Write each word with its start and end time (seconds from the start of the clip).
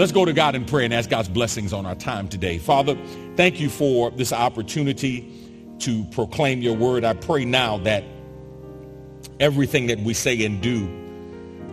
Let's 0.00 0.12
go 0.12 0.24
to 0.24 0.32
God 0.32 0.54
in 0.54 0.64
prayer 0.64 0.86
and 0.86 0.94
ask 0.94 1.10
God's 1.10 1.28
blessings 1.28 1.74
on 1.74 1.84
our 1.84 1.94
time 1.94 2.26
today. 2.26 2.56
Father, 2.56 2.96
thank 3.36 3.60
you 3.60 3.68
for 3.68 4.10
this 4.10 4.32
opportunity 4.32 5.30
to 5.80 6.04
proclaim 6.04 6.62
your 6.62 6.74
word. 6.74 7.04
I 7.04 7.12
pray 7.12 7.44
now 7.44 7.76
that 7.80 8.02
everything 9.40 9.88
that 9.88 9.98
we 9.98 10.14
say 10.14 10.42
and 10.42 10.58
do, 10.62 10.88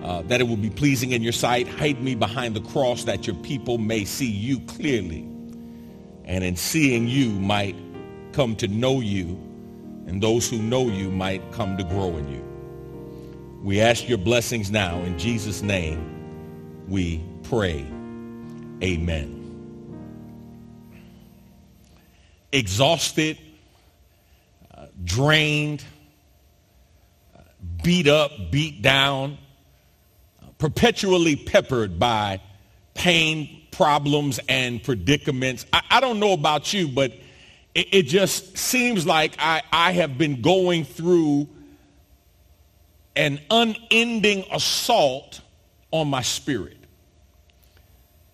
uh, 0.04 0.24
that 0.24 0.42
it 0.42 0.44
will 0.44 0.58
be 0.58 0.70
pleasing 0.70 1.14
in 1.14 1.22
your 1.22 1.32
sight. 1.32 1.70
Hide 1.70 2.04
me 2.04 2.16
behind 2.16 2.54
the 2.54 2.60
cross 2.60 3.06
that 3.06 3.26
your 3.26 3.38
people 3.38 3.78
may 3.78 4.04
see 4.04 4.30
you 4.30 4.60
clearly. 4.60 5.22
And 6.26 6.44
in 6.44 6.58
seeing 6.58 7.08
you 7.08 7.30
might 7.30 7.78
come 8.34 8.58
to 8.58 8.68
know 8.68 9.00
you 9.00 9.40
and 10.06 10.22
those 10.22 10.50
who 10.50 10.58
know 10.58 10.90
you 10.90 11.12
might 11.12 11.54
come 11.54 11.78
to 11.78 11.84
grow 11.86 12.18
in 12.18 12.28
you. 12.28 12.44
We 13.64 13.80
ask 13.80 14.10
your 14.10 14.18
blessings 14.18 14.70
now. 14.70 15.00
In 15.04 15.18
Jesus' 15.18 15.62
name, 15.62 16.84
we 16.90 17.24
pray. 17.44 17.90
Amen. 18.84 19.44
Exhausted, 22.52 23.38
uh, 24.74 24.86
drained, 25.04 25.84
beat 27.84 28.08
up, 28.08 28.32
beat 28.52 28.82
down, 28.82 29.38
perpetually 30.58 31.36
peppered 31.36 32.00
by 32.00 32.42
pain, 32.94 33.64
problems, 33.72 34.40
and 34.48 34.84
predicaments. 34.84 35.66
I, 35.74 35.82
I 35.90 36.00
don't 36.00 36.20
know 36.20 36.34
about 36.34 36.74
you, 36.74 36.88
but 36.88 37.12
it, 37.74 37.88
it 37.94 38.04
just 38.04 38.58
seems 38.58 39.06
like 39.06 39.36
I, 39.40 39.62
I 39.72 39.92
have 39.94 40.18
been 40.18 40.42
going 40.42 40.84
through 40.86 41.48
an 43.16 43.40
unending 43.50 44.46
assault 44.52 45.42
on 45.92 46.08
my 46.08 46.22
spirit. 46.22 46.77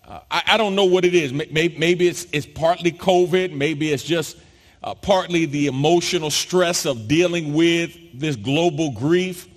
Uh, 0.06 0.20
I, 0.30 0.42
I, 0.48 0.56
don't 0.58 0.74
know 0.74 0.84
what 0.84 1.06
it 1.06 1.14
is. 1.14 1.32
Maybe, 1.32 1.74
maybe 1.78 2.08
it's, 2.08 2.26
it's 2.30 2.44
partly 2.44 2.92
COVID. 2.92 3.52
Maybe 3.52 3.90
it's 3.90 4.02
just 4.02 4.36
uh, 4.82 4.94
partly 4.94 5.46
the 5.46 5.66
emotional 5.66 6.30
stress 6.30 6.84
of 6.84 7.08
dealing 7.08 7.54
with 7.54 7.96
this 8.12 8.36
global 8.36 8.90
grief. 8.90 9.48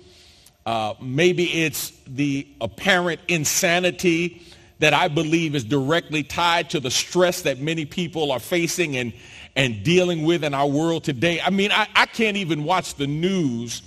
Uh, 0.64 0.94
maybe 1.02 1.64
it's 1.64 1.90
the 2.06 2.46
apparent 2.62 3.20
insanity 3.28 4.42
that 4.78 4.94
I 4.94 5.08
believe 5.08 5.54
is 5.54 5.64
directly 5.64 6.22
tied 6.22 6.70
to 6.70 6.80
the 6.80 6.90
stress 6.90 7.42
that 7.42 7.58
many 7.58 7.84
people 7.84 8.32
are 8.32 8.40
facing 8.40 8.96
and, 8.96 9.12
and 9.54 9.82
dealing 9.82 10.24
with 10.24 10.44
in 10.44 10.54
our 10.54 10.66
world 10.66 11.04
today. 11.04 11.40
I 11.42 11.50
mean, 11.50 11.72
I, 11.72 11.88
I 11.94 12.06
can't 12.06 12.38
even 12.38 12.64
watch 12.64 12.94
the 12.94 13.06
news 13.06 13.82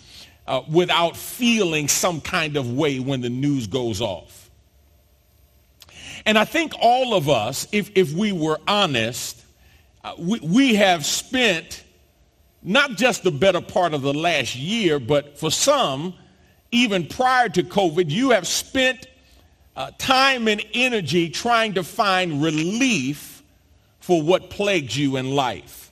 uh, 0.47 0.61
without 0.69 1.17
feeling 1.17 1.87
some 1.87 2.21
kind 2.21 2.55
of 2.55 2.71
way 2.71 2.99
when 2.99 3.21
the 3.21 3.29
news 3.29 3.67
goes 3.67 3.99
off. 3.99 4.40
And 6.25 6.37
I 6.37 6.45
think 6.45 6.73
all 6.79 7.13
of 7.13 7.29
us, 7.29 7.67
if, 7.71 7.91
if 7.95 8.13
we 8.13 8.31
were 8.31 8.59
honest, 8.67 9.43
uh, 10.03 10.13
we, 10.17 10.39
we 10.39 10.75
have 10.75 11.05
spent 11.05 11.83
not 12.63 12.91
just 12.91 13.23
the 13.23 13.31
better 13.31 13.61
part 13.61 13.93
of 13.93 14.01
the 14.01 14.13
last 14.13 14.55
year, 14.55 14.99
but 14.99 15.37
for 15.37 15.49
some, 15.49 16.13
even 16.71 17.07
prior 17.07 17.49
to 17.49 17.63
COVID, 17.63 18.09
you 18.09 18.31
have 18.31 18.47
spent 18.47 19.07
uh, 19.75 19.91
time 19.97 20.47
and 20.47 20.63
energy 20.73 21.29
trying 21.29 21.73
to 21.73 21.83
find 21.83 22.41
relief 22.41 23.41
for 23.99 24.21
what 24.21 24.49
plagues 24.49 24.97
you 24.97 25.17
in 25.17 25.31
life. 25.31 25.91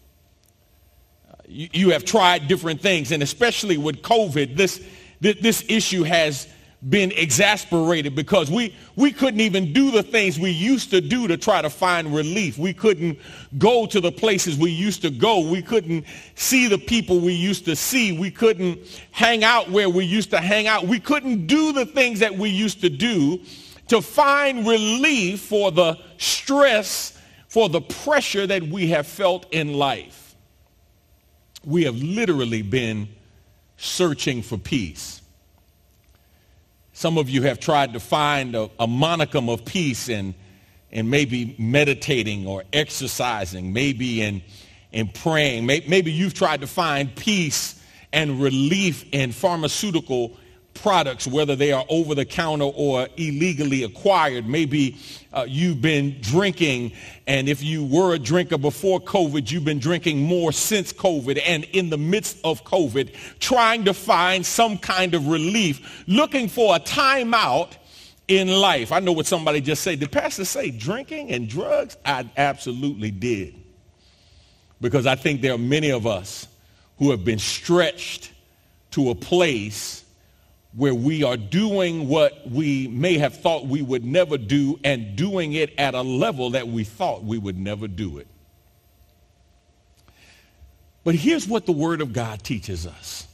You, 1.47 1.69
you, 1.73 1.89
have 1.91 2.05
tried 2.05 2.47
different 2.47 2.81
things, 2.81 3.11
and 3.11 3.23
especially 3.23 3.77
with 3.77 4.01
COVID, 4.01 4.55
this, 4.55 4.83
this 5.21 5.63
issue 5.67 6.03
has 6.03 6.47
been 6.87 7.11
exasperated 7.11 8.15
because 8.15 8.49
we, 8.49 8.73
we 8.95 9.11
couldn't 9.11 9.41
even 9.41 9.73
do 9.73 9.91
the 9.91 10.01
things 10.01 10.39
we 10.39 10.51
used 10.51 10.91
to 10.91 11.01
do 11.01 11.27
to 11.27 11.35
try 11.35 11.61
to 11.61 11.69
find 11.69 12.15
relief. 12.15 12.57
We 12.57 12.73
couldn't 12.73 13.19
go 13.57 13.85
to 13.87 13.99
the 13.99 14.11
places 14.11 14.57
we 14.57 14.71
used 14.71 15.01
to 15.01 15.09
go. 15.09 15.49
We 15.49 15.61
couldn't 15.61 16.05
see 16.35 16.67
the 16.67 16.77
people 16.77 17.19
we 17.19 17.33
used 17.33 17.65
to 17.65 17.75
see. 17.75 18.17
We 18.17 18.31
couldn't 18.31 18.79
hang 19.11 19.43
out 19.43 19.69
where 19.69 19.89
we 19.89 20.05
used 20.05 20.29
to 20.29 20.39
hang 20.39 20.67
out. 20.67 20.87
We 20.87 20.99
couldn't 20.99 21.47
do 21.47 21.73
the 21.73 21.85
things 21.85 22.19
that 22.19 22.37
we 22.37 22.49
used 22.49 22.79
to 22.81 22.89
do 22.89 23.41
to 23.89 24.01
find 24.01 24.65
relief 24.65 25.41
for 25.41 25.71
the 25.71 25.97
stress 26.17 27.19
for 27.49 27.67
the 27.67 27.81
pressure 27.81 28.47
that 28.47 28.63
we 28.63 28.89
have 28.89 29.07
felt 29.07 29.47
in 29.51 29.73
life. 29.73 30.35
We 31.65 31.83
have 31.83 31.95
literally 31.95 32.61
been 32.61 33.09
searching 33.75 34.43
for 34.43 34.57
peace. 34.57 35.21
Some 36.99 37.17
of 37.17 37.29
you 37.29 37.43
have 37.43 37.61
tried 37.61 37.93
to 37.93 37.99
find 38.01 38.57
a, 38.57 38.63
a 38.77 38.85
monicum 38.85 39.49
of 39.49 39.63
peace 39.63 40.09
in, 40.09 40.35
in 40.91 41.09
maybe 41.09 41.55
meditating 41.57 42.45
or 42.45 42.65
exercising, 42.73 43.71
maybe 43.71 44.21
in, 44.21 44.41
in 44.91 45.07
praying. 45.07 45.65
Maybe 45.65 46.11
you've 46.11 46.33
tried 46.33 46.59
to 46.59 46.67
find 46.67 47.15
peace 47.15 47.81
and 48.11 48.41
relief 48.41 49.05
in 49.13 49.31
pharmaceutical 49.31 50.35
products, 50.81 51.27
whether 51.27 51.55
they 51.55 51.71
are 51.71 51.85
over 51.89 52.15
the 52.15 52.25
counter 52.25 52.65
or 52.65 53.07
illegally 53.17 53.83
acquired. 53.83 54.47
Maybe 54.47 54.97
uh, 55.33 55.45
you've 55.47 55.81
been 55.81 56.19
drinking, 56.21 56.93
and 57.27 57.47
if 57.47 57.61
you 57.61 57.85
were 57.85 58.13
a 58.13 58.19
drinker 58.19 58.57
before 58.57 58.99
COVID, 58.99 59.51
you've 59.51 59.65
been 59.65 59.79
drinking 59.79 60.21
more 60.21 60.51
since 60.51 60.93
COVID, 60.93 61.41
and 61.45 61.65
in 61.65 61.89
the 61.89 61.97
midst 61.97 62.37
of 62.43 62.63
COVID, 62.63 63.13
trying 63.39 63.85
to 63.85 63.93
find 63.93 64.45
some 64.45 64.77
kind 64.77 65.13
of 65.13 65.27
relief, 65.27 66.03
looking 66.07 66.47
for 66.47 66.75
a 66.75 66.79
timeout 66.79 67.73
in 68.27 68.47
life. 68.47 68.91
I 68.91 68.99
know 68.99 69.11
what 69.11 69.25
somebody 69.25 69.59
just 69.59 69.83
said. 69.83 69.99
Did 69.99 70.11
Pastor 70.11 70.45
say 70.45 70.71
drinking 70.71 71.31
and 71.31 71.49
drugs? 71.49 71.97
I 72.05 72.29
absolutely 72.37 73.11
did. 73.11 73.55
Because 74.79 75.05
I 75.05 75.15
think 75.15 75.41
there 75.41 75.53
are 75.53 75.57
many 75.57 75.91
of 75.91 76.07
us 76.07 76.47
who 76.99 77.11
have 77.11 77.25
been 77.25 77.39
stretched 77.39 78.31
to 78.91 79.09
a 79.09 79.15
place 79.15 80.05
where 80.73 80.93
we 80.93 81.23
are 81.23 81.37
doing 81.37 82.07
what 82.07 82.49
we 82.49 82.87
may 82.87 83.17
have 83.17 83.35
thought 83.35 83.65
we 83.65 83.81
would 83.81 84.05
never 84.05 84.37
do 84.37 84.79
and 84.83 85.15
doing 85.15 85.53
it 85.53 85.73
at 85.77 85.95
a 85.95 86.01
level 86.01 86.51
that 86.51 86.67
we 86.67 86.83
thought 86.83 87.23
we 87.23 87.37
would 87.37 87.57
never 87.57 87.87
do 87.87 88.19
it. 88.19 88.27
But 91.03 91.15
here's 91.15 91.47
what 91.47 91.65
the 91.65 91.71
Word 91.71 92.01
of 92.01 92.13
God 92.13 92.43
teaches 92.43 92.85
us. 92.85 93.27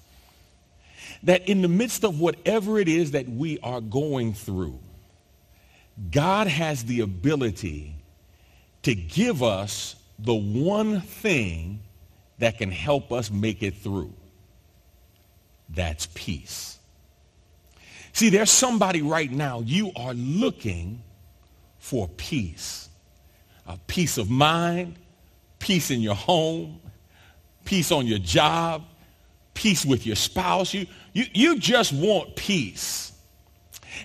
That 1.24 1.50
in 1.50 1.62
the 1.62 1.68
midst 1.68 2.06
of 2.06 2.20
whatever 2.20 2.80
it 2.80 2.88
is 2.88 3.12
that 3.12 3.28
we 3.28 3.60
are 3.60 3.82
going 3.82 4.34
through, 4.34 4.80
God 6.12 6.48
has 6.48 6.86
the 6.86 7.02
ability 7.02 7.96
to 8.84 8.96
give 8.96 9.42
us 9.42 9.96
the 10.20 10.36
one 10.36 11.02
thing 11.02 11.82
that 12.40 12.58
can 12.58 12.72
help 12.72 13.12
us 13.12 13.32
make 13.32 13.64
it 13.64 13.76
through. 13.78 14.14
That's 15.70 16.08
peace. 16.14 16.78
See, 18.16 18.30
there's 18.30 18.50
somebody 18.50 19.02
right 19.02 19.30
now, 19.30 19.60
you 19.60 19.92
are 19.94 20.14
looking 20.14 21.04
for 21.80 22.08
peace. 22.08 22.88
A 23.68 23.78
peace 23.88 24.18
of 24.18 24.30
mind, 24.30 24.96
peace 25.60 25.92
in 25.92 26.00
your 26.00 26.16
home, 26.16 26.80
peace 27.66 27.92
on 27.92 28.08
your 28.08 28.20
job, 28.20 28.86
peace 29.54 29.86
with 29.86 30.06
your 30.06 30.16
spouse. 30.16 30.74
You, 30.74 30.86
you, 31.12 31.26
you 31.34 31.60
just 31.60 31.92
want 31.92 32.38
peace. 32.38 33.12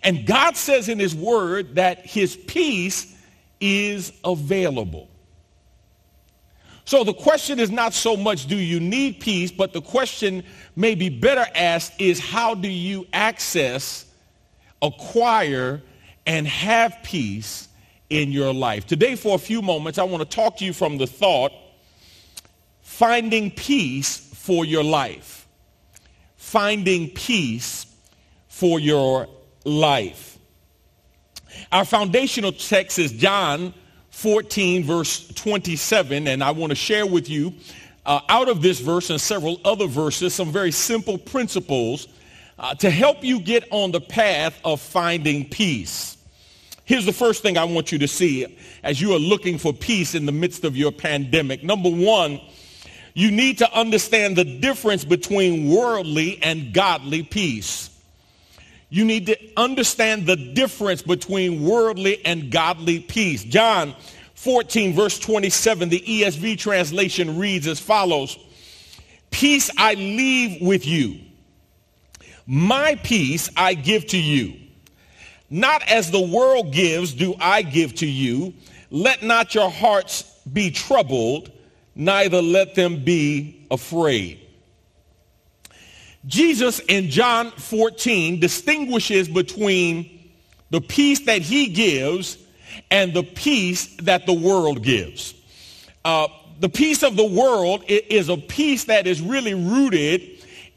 And 0.03 0.27
God 0.27 0.57
says 0.57 0.89
in 0.89 0.99
his 0.99 1.15
word 1.15 1.77
that 1.77 2.05
his 2.05 2.35
peace 2.35 3.17
is 3.61 4.13
available. 4.25 5.09
So 6.91 7.05
the 7.05 7.15
question 7.15 7.61
is 7.61 7.71
not 7.71 7.95
so 7.95 8.17
much 8.17 8.49
do 8.49 8.57
you 8.57 8.81
need 8.81 9.21
peace, 9.21 9.53
but 9.53 9.73
the 9.73 9.81
question 9.81 10.43
may 10.75 10.97
be 10.97 11.09
better 11.09 11.47
asked 11.55 11.93
is 12.01 12.19
how 12.19 12.57
do 12.57 12.67
you 12.69 13.07
access, 13.13 14.07
acquire, 14.83 15.83
and 16.27 16.49
have 16.49 16.99
peace 17.05 17.69
in 18.09 18.33
your 18.33 18.53
life? 18.53 18.89
Today, 18.89 19.15
for 19.15 19.37
a 19.37 19.39
few 19.39 19.63
moments, 19.63 20.01
I 20.01 20.03
want 20.03 20.29
to 20.29 20.37
talk 20.37 20.57
to 20.57 20.65
you 20.65 20.73
from 20.73 20.99
the 20.99 21.07
thought 21.07 21.53
finding 22.83 23.53
peace 23.53 24.17
for 24.35 24.65
your 24.65 24.83
life. 24.83 25.47
Finding 26.39 27.11
peace 27.11 27.87
for 28.49 28.81
your 28.81 29.29
life. 29.65 30.41
Our 31.71 31.85
foundational 31.85 32.51
text 32.51 32.99
is 32.99 33.13
John 33.13 33.75
14, 34.21 34.85
verse 34.85 35.29
27, 35.29 36.29
and 36.29 36.45
I 36.45 36.51
want 36.51 36.73
to 36.73 36.77
share 36.77 37.07
with 37.07 37.31
you 37.31 37.55
uh, 38.05 38.21
out 38.29 38.51
of 38.51 38.61
this 38.61 38.79
verse 38.79 39.09
and 39.09 39.19
several 39.19 39.59
other 39.65 39.87
verses 39.87 40.35
some 40.35 40.53
very 40.53 40.73
simple 40.73 41.17
principles 41.17 42.07
uh, 42.59 42.75
to 42.75 42.91
help 42.91 43.25
you 43.25 43.41
get 43.41 43.67
on 43.71 43.93
the 43.93 44.01
path 44.01 44.61
of 44.63 44.83
finding 44.83 45.49
peace. 45.49 46.19
Here's 46.85 47.07
the 47.07 47.15
first 47.15 47.43
thing 47.43 47.57
I 47.57 47.65
want 47.65 47.93
you 47.93 47.99
to 48.01 48.09
see 48.09 48.59
as 48.83 49.01
you 49.01 49.15
are 49.15 49.19
looking 49.19 49.57
for 49.57 49.73
peace 49.73 50.15
in 50.15 50.27
the 50.27 50.33
midst 50.33 50.65
of 50.65 50.77
your 50.77 50.93
pandemic. 50.93 51.65
Number 51.65 51.89
one, 51.89 52.43
you 53.15 53.31
need 53.31 53.57
to 53.59 53.73
understand 53.73 54.37
the 54.37 54.45
difference 54.45 55.03
between 55.03 55.71
worldly 55.71 56.43
and 56.43 56.75
godly 56.75 57.23
peace. 57.23 57.90
You 58.91 59.05
need 59.05 59.27
to 59.27 59.39
understand 59.57 60.27
the 60.27 60.37
difference 60.37 61.01
between 61.01 61.63
worldly 61.63 62.25
and 62.25 62.51
godly 62.51 62.99
peace. 62.99 63.45
John 63.45 63.95
14, 64.35 64.95
verse 64.95 65.19
27, 65.19 65.89
the 65.89 66.01
ESV 66.01 66.59
translation 66.59 67.39
reads 67.39 67.69
as 67.69 67.79
follows. 67.79 68.37
Peace 69.31 69.71
I 69.79 69.95
leave 69.95 70.61
with 70.61 70.87
you. 70.87 71.21
My 72.47 72.97
peace 72.97 73.49
I 73.57 73.75
give 73.75 74.09
to 74.09 74.19
you. 74.19 74.57
Not 75.51 75.89
as 75.89 76.11
the 76.11 76.21
world 76.21 76.73
gives 76.73 77.15
do 77.15 77.35
I 77.41 77.63
give 77.63 77.95
to 77.97 78.07
you. 78.07 78.55
Let 78.91 79.23
not 79.23 79.55
your 79.55 79.71
hearts 79.71 80.25
be 80.53 80.73
troubled, 80.73 81.53
neither 81.95 82.43
let 82.43 82.75
them 82.75 83.05
be 83.05 83.67
afraid. 83.71 84.40
Jesus 86.27 86.81
in 86.81 87.11
John 87.11 87.51
14 87.53 88.41
distinguishes 88.41 89.29
between 89.29 90.31
the 90.71 90.81
peace 90.81 91.21
that 91.27 91.43
he 91.43 91.69
gives 91.69 92.37
and 92.91 93.15
the 93.15 93.23
peace 93.23 93.97
that 93.97 94.27
the 94.27 94.33
world 94.33 94.83
gives. 94.83 95.35
Uh, 96.05 96.29
the 96.61 96.69
peace 96.69 97.03
of 97.03 97.17
the 97.17 97.25
world 97.25 97.85
is 97.89 98.29
a 98.29 98.37
peace 98.37 98.85
that 98.85 99.07
is 99.07 99.23
really 99.23 99.55
rooted 99.55 100.23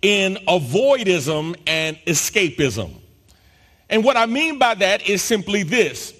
in 0.01 0.35
avoidism 0.47 1.57
and 1.67 1.97
escapism. 2.07 2.93
And 3.89 4.03
what 4.03 4.17
I 4.17 4.25
mean 4.25 4.59
by 4.59 4.75
that 4.75 5.07
is 5.07 5.21
simply 5.21 5.63
this. 5.63 6.13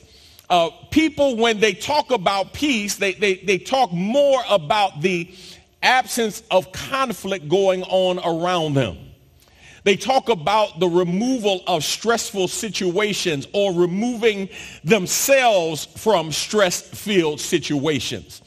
Uh, 0.50 0.70
people, 0.92 1.38
when 1.38 1.60
they 1.60 1.74
talk 1.74 2.12
about 2.12 2.54
peace, 2.54 2.98
they, 2.98 3.14
they, 3.14 3.36
they 3.36 3.58
talk 3.58 3.92
more 3.92 4.42
about 4.50 5.02
the 5.02 5.34
absence 5.82 6.44
of 6.52 6.72
conflict 6.72 7.48
going 7.48 7.84
on 7.84 8.20
around 8.20 8.74
them. 8.74 8.98
They 9.84 9.98
talk 9.98 10.30
about 10.30 10.80
the 10.80 10.88
removal 10.88 11.62
of 11.68 11.84
stressful 11.84 12.48
situations 12.48 13.48
or 13.54 13.74
removing 13.74 14.50
themselves 14.84 15.86
from 15.86 16.32
stress-filled 16.32 17.42
situations. 17.42 18.42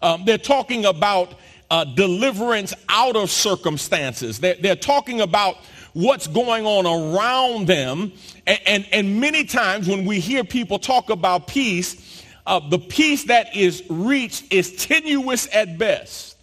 Um, 0.00 0.24
they're 0.24 0.38
talking 0.38 0.86
about 0.86 1.34
uh, 1.70 1.84
deliverance 1.84 2.72
out 2.88 3.16
of 3.16 3.30
circumstances. 3.30 4.38
They're, 4.38 4.54
they're, 4.54 4.76
talking 4.76 5.20
about 5.20 5.56
what's 5.92 6.26
going 6.26 6.64
on 6.64 6.86
around 6.86 7.66
them. 7.66 8.12
And, 8.46 8.60
and, 8.66 8.88
and 8.90 9.20
many 9.20 9.44
times 9.44 9.86
when 9.86 10.06
we 10.06 10.20
hear 10.20 10.44
people 10.44 10.78
talk 10.78 11.10
about 11.10 11.46
peace, 11.46 12.24
uh, 12.46 12.60
the 12.66 12.78
peace 12.78 13.24
that 13.24 13.54
is 13.54 13.82
reached 13.90 14.50
is 14.50 14.86
tenuous 14.86 15.46
at 15.52 15.76
best 15.76 16.38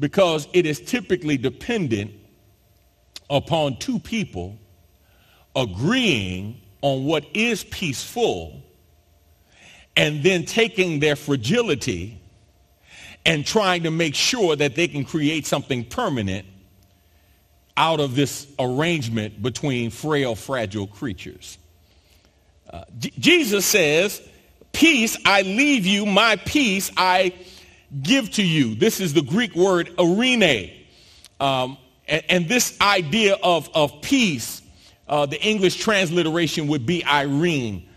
because 0.00 0.48
it 0.52 0.66
is 0.66 0.80
typically 0.80 1.36
dependent 1.36 2.12
upon 3.32 3.78
two 3.78 3.98
people 3.98 4.58
agreeing 5.56 6.60
on 6.82 7.04
what 7.04 7.24
is 7.34 7.64
peaceful 7.64 8.62
and 9.96 10.22
then 10.22 10.44
taking 10.44 11.00
their 11.00 11.16
fragility 11.16 12.20
and 13.24 13.46
trying 13.46 13.84
to 13.84 13.90
make 13.90 14.14
sure 14.14 14.54
that 14.56 14.74
they 14.74 14.86
can 14.86 15.04
create 15.04 15.46
something 15.46 15.84
permanent 15.84 16.46
out 17.76 18.00
of 18.00 18.14
this 18.14 18.46
arrangement 18.58 19.42
between 19.42 19.90
frail, 19.90 20.34
fragile 20.34 20.86
creatures. 20.86 21.56
Uh, 22.68 22.84
J- 22.98 23.12
Jesus 23.18 23.64
says, 23.64 24.20
peace 24.72 25.16
I 25.24 25.42
leave 25.42 25.86
you, 25.86 26.04
my 26.04 26.36
peace 26.36 26.90
I 26.96 27.34
give 28.02 28.30
to 28.32 28.42
you. 28.42 28.74
This 28.74 29.00
is 29.00 29.14
the 29.14 29.22
Greek 29.22 29.54
word 29.54 29.88
eirene, 29.96 30.72
Um, 31.40 31.78
and, 32.12 32.22
and, 32.28 32.48
this 32.48 32.78
idea 32.80 33.36
of, 33.42 33.70
of 33.74 34.02
peace, 34.02 34.60
uh, 35.08 35.24
the 35.24 35.42
English 35.42 35.76
transliteration 35.76 36.68
would 36.68 36.84
be 36.84 37.02
Irene. 37.06 37.88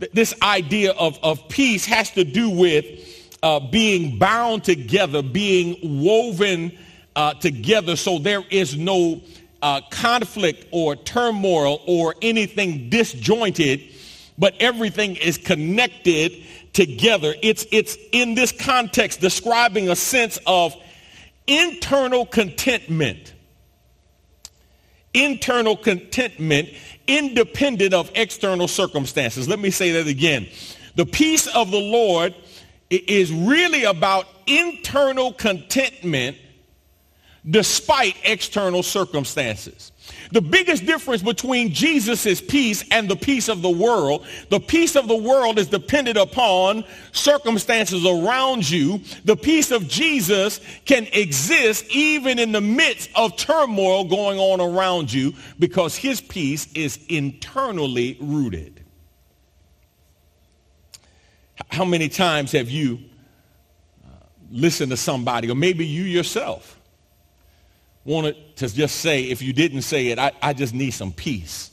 Th- 0.00 0.10
this 0.12 0.34
idea 0.42 0.92
of, 0.92 1.18
of 1.22 1.48
peace 1.50 1.84
has 1.84 2.10
to 2.12 2.24
do 2.24 2.48
with 2.48 3.28
uh, 3.42 3.60
being 3.60 4.18
bound 4.18 4.64
together, 4.64 5.22
being 5.22 6.02
woven 6.02 6.76
uh, 7.14 7.34
together 7.34 7.94
so 7.94 8.18
there 8.18 8.42
is 8.48 8.76
no 8.76 9.20
uh, 9.60 9.80
conflict 9.90 10.66
or 10.70 10.96
turmoil 10.96 11.82
or 11.86 12.14
anything 12.22 12.88
disjointed, 12.88 13.82
but 14.38 14.54
everything 14.60 15.16
is 15.16 15.36
connected 15.36 16.32
together. 16.72 17.34
It's, 17.42 17.66
it's 17.70 17.98
in 18.12 18.34
this 18.34 18.50
context 18.52 19.20
describing 19.20 19.90
a 19.90 19.96
sense 19.96 20.38
of 20.46 20.74
internal 21.46 22.24
contentment. 22.24 23.34
Internal 25.14 25.76
contentment 25.76 26.68
independent 27.08 27.94
of 27.94 28.10
external 28.14 28.68
circumstances. 28.68 29.48
Let 29.48 29.58
me 29.58 29.70
say 29.70 29.92
that 29.92 30.06
again. 30.06 30.46
The 30.94 31.06
peace 31.06 31.46
of 31.48 31.70
the 31.70 31.80
Lord 31.80 32.34
is 32.90 33.32
really 33.32 33.84
about 33.84 34.26
internal 34.46 35.32
contentment 35.32 36.36
despite 37.48 38.16
external 38.24 38.82
circumstances. 38.82 39.92
The 40.30 40.42
biggest 40.42 40.84
difference 40.84 41.22
between 41.22 41.72
Jesus' 41.72 42.40
peace 42.40 42.84
and 42.90 43.08
the 43.08 43.16
peace 43.16 43.48
of 43.48 43.62
the 43.62 43.70
world, 43.70 44.26
the 44.50 44.60
peace 44.60 44.94
of 44.94 45.08
the 45.08 45.16
world 45.16 45.58
is 45.58 45.68
dependent 45.68 46.18
upon 46.18 46.84
circumstances 47.12 48.04
around 48.04 48.68
you. 48.68 49.00
The 49.24 49.36
peace 49.36 49.70
of 49.70 49.88
Jesus 49.88 50.60
can 50.84 51.06
exist 51.12 51.86
even 51.90 52.38
in 52.38 52.52
the 52.52 52.60
midst 52.60 53.10
of 53.14 53.36
turmoil 53.36 54.04
going 54.04 54.38
on 54.38 54.60
around 54.60 55.12
you 55.12 55.34
because 55.58 55.96
his 55.96 56.20
peace 56.20 56.70
is 56.74 56.98
internally 57.08 58.18
rooted. 58.20 58.84
How 61.70 61.84
many 61.84 62.08
times 62.08 62.52
have 62.52 62.70
you 62.70 62.98
uh, 64.04 64.10
listened 64.50 64.90
to 64.90 64.96
somebody, 64.96 65.50
or 65.50 65.54
maybe 65.54 65.86
you 65.86 66.02
yourself, 66.02 66.77
wanted 68.08 68.56
to 68.56 68.74
just 68.74 68.96
say, 68.96 69.24
if 69.24 69.42
you 69.42 69.52
didn't 69.52 69.82
say 69.82 70.08
it, 70.08 70.18
I, 70.18 70.32
I 70.40 70.54
just 70.54 70.72
need 70.74 70.92
some 70.92 71.12
peace. 71.12 71.70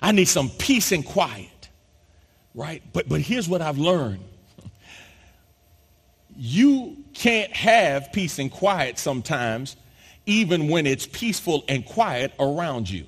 I 0.00 0.12
need 0.12 0.24
some 0.24 0.48
peace 0.48 0.92
and 0.92 1.04
quiet, 1.04 1.68
right? 2.54 2.82
But, 2.92 3.08
but 3.08 3.20
here's 3.20 3.48
what 3.48 3.60
I've 3.60 3.78
learned. 3.78 4.24
You 6.36 6.96
can't 7.12 7.52
have 7.52 8.12
peace 8.12 8.38
and 8.38 8.50
quiet 8.50 8.98
sometimes, 8.98 9.76
even 10.26 10.68
when 10.68 10.86
it's 10.86 11.06
peaceful 11.06 11.64
and 11.68 11.84
quiet 11.84 12.32
around 12.40 12.88
you. 12.88 13.06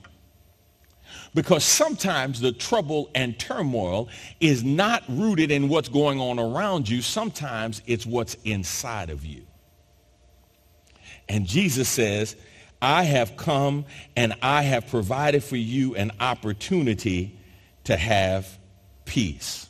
Because 1.35 1.65
sometimes 1.65 2.41
the 2.41 2.53
trouble 2.53 3.11
and 3.15 3.39
turmoil 3.39 4.09
is 4.39 4.63
not 4.63 5.03
rooted 5.09 5.51
in 5.51 5.69
what's 5.69 5.89
going 5.89 6.21
on 6.21 6.39
around 6.39 6.89
you. 6.89 7.01
Sometimes 7.01 7.83
it's 7.87 8.05
what's 8.05 8.37
inside 8.45 9.11
of 9.11 9.25
you. 9.25 9.43
And 11.29 11.47
Jesus 11.47 11.89
says, 11.89 12.37
I 12.81 13.05
have 13.05 13.37
come 13.37 13.87
and 14.17 14.35
I 14.43 14.63
have 14.63 14.89
provided 14.89 15.43
for 15.43 15.57
you 15.57 15.95
an 15.95 16.13
opportunity 16.21 17.39
to 17.85 17.97
have 17.97 18.59
peace. 19.05 19.69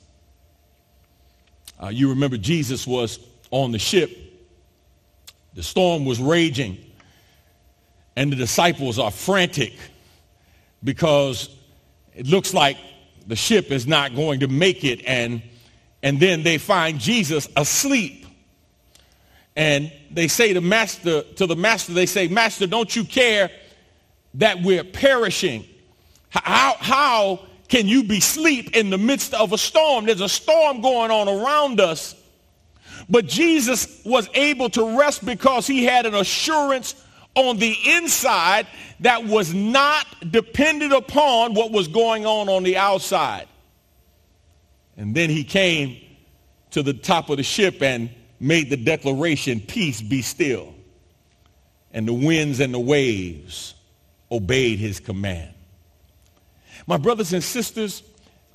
Uh, 1.82 1.88
you 1.88 2.10
remember 2.10 2.36
Jesus 2.36 2.86
was 2.86 3.18
on 3.50 3.72
the 3.72 3.78
ship. 3.78 4.10
The 5.54 5.62
storm 5.62 6.04
was 6.04 6.20
raging 6.20 6.78
and 8.16 8.32
the 8.32 8.36
disciples 8.36 8.98
are 8.98 9.10
frantic 9.10 9.75
because 10.82 11.54
it 12.14 12.26
looks 12.26 12.54
like 12.54 12.78
the 13.26 13.36
ship 13.36 13.70
is 13.70 13.86
not 13.86 14.14
going 14.14 14.40
to 14.40 14.48
make 14.48 14.84
it 14.84 15.02
and 15.06 15.42
and 16.02 16.20
then 16.20 16.42
they 16.42 16.58
find 16.58 17.00
Jesus 17.00 17.48
asleep 17.56 18.25
and 19.56 19.90
they 20.10 20.28
say 20.28 20.52
to 20.52 20.60
master 20.60 21.22
to 21.22 21.46
the 21.46 21.56
master 21.56 21.92
they 21.92 22.06
say 22.06 22.28
master 22.28 22.66
don't 22.66 22.94
you 22.94 23.04
care 23.04 23.50
that 24.34 24.62
we're 24.62 24.84
perishing? 24.84 25.64
How 26.28 26.76
how 26.78 27.40
can 27.68 27.88
you 27.88 28.04
be 28.04 28.18
asleep 28.18 28.76
in 28.76 28.90
the 28.90 28.98
midst 28.98 29.34
of 29.34 29.52
a 29.52 29.58
storm? 29.58 30.06
There's 30.06 30.20
a 30.20 30.28
storm 30.28 30.80
going 30.80 31.10
on 31.10 31.28
around 31.28 31.80
us. 31.80 32.14
But 33.08 33.26
Jesus 33.26 34.02
was 34.04 34.28
able 34.34 34.70
to 34.70 34.98
rest 34.98 35.25
because 35.25 35.66
he 35.66 35.84
had 35.84 36.06
an 36.06 36.14
assurance 36.14 36.94
on 37.34 37.58
the 37.58 37.76
inside 37.84 38.66
that 39.00 39.25
was 39.25 39.52
not 39.52 40.06
dependent 40.30 40.92
upon 40.92 41.54
what 41.54 41.70
was 41.70 41.88
going 41.88 42.25
on 42.25 42.48
on 42.48 42.62
the 42.62 42.76
outside. 42.76 43.46
And 44.96 45.14
then 45.14 45.28
he 45.28 45.44
came 45.44 45.98
to 46.70 46.82
the 46.82 46.94
top 46.94 47.28
of 47.28 47.36
the 47.36 47.42
ship 47.42 47.82
and 47.82 48.10
made 48.40 48.71
the 48.71 48.76
declaration, 48.76 49.61
peace 49.61 50.00
be 50.00 50.23
still. 50.23 50.75
And 51.93 52.07
the 52.07 52.12
winds 52.12 52.61
and 52.61 52.75
the 52.75 52.81
waves 52.81 53.75
obeyed 54.31 54.78
his 54.78 55.00
command. 55.00 55.55
My 56.87 56.99
brothers 56.99 57.33
and 57.33 57.43
sisters, 57.43 58.02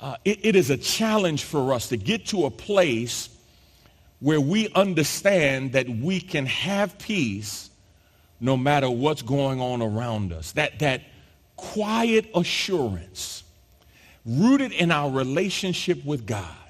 uh, 0.00 0.16
it, 0.24 0.44
it 0.44 0.56
is 0.56 0.70
a 0.70 0.76
challenge 0.76 1.44
for 1.44 1.72
us 1.72 1.88
to 1.88 1.96
get 1.96 2.26
to 2.26 2.46
a 2.46 2.50
place 2.50 3.28
where 4.20 4.40
we 4.40 4.68
understand 4.74 5.72
that 5.72 5.88
we 5.88 6.20
can 6.20 6.46
have 6.46 6.96
peace 6.98 7.70
no 8.40 8.56
matter 8.56 8.88
what's 8.88 9.22
going 9.22 9.60
on 9.60 9.82
around 9.82 10.32
us. 10.32 10.52
That, 10.52 10.78
that 10.78 11.02
quiet 11.56 12.30
assurance 12.34 13.42
rooted 14.24 14.72
in 14.72 14.92
our 14.92 15.10
relationship 15.10 16.04
with 16.04 16.26
God 16.26 16.61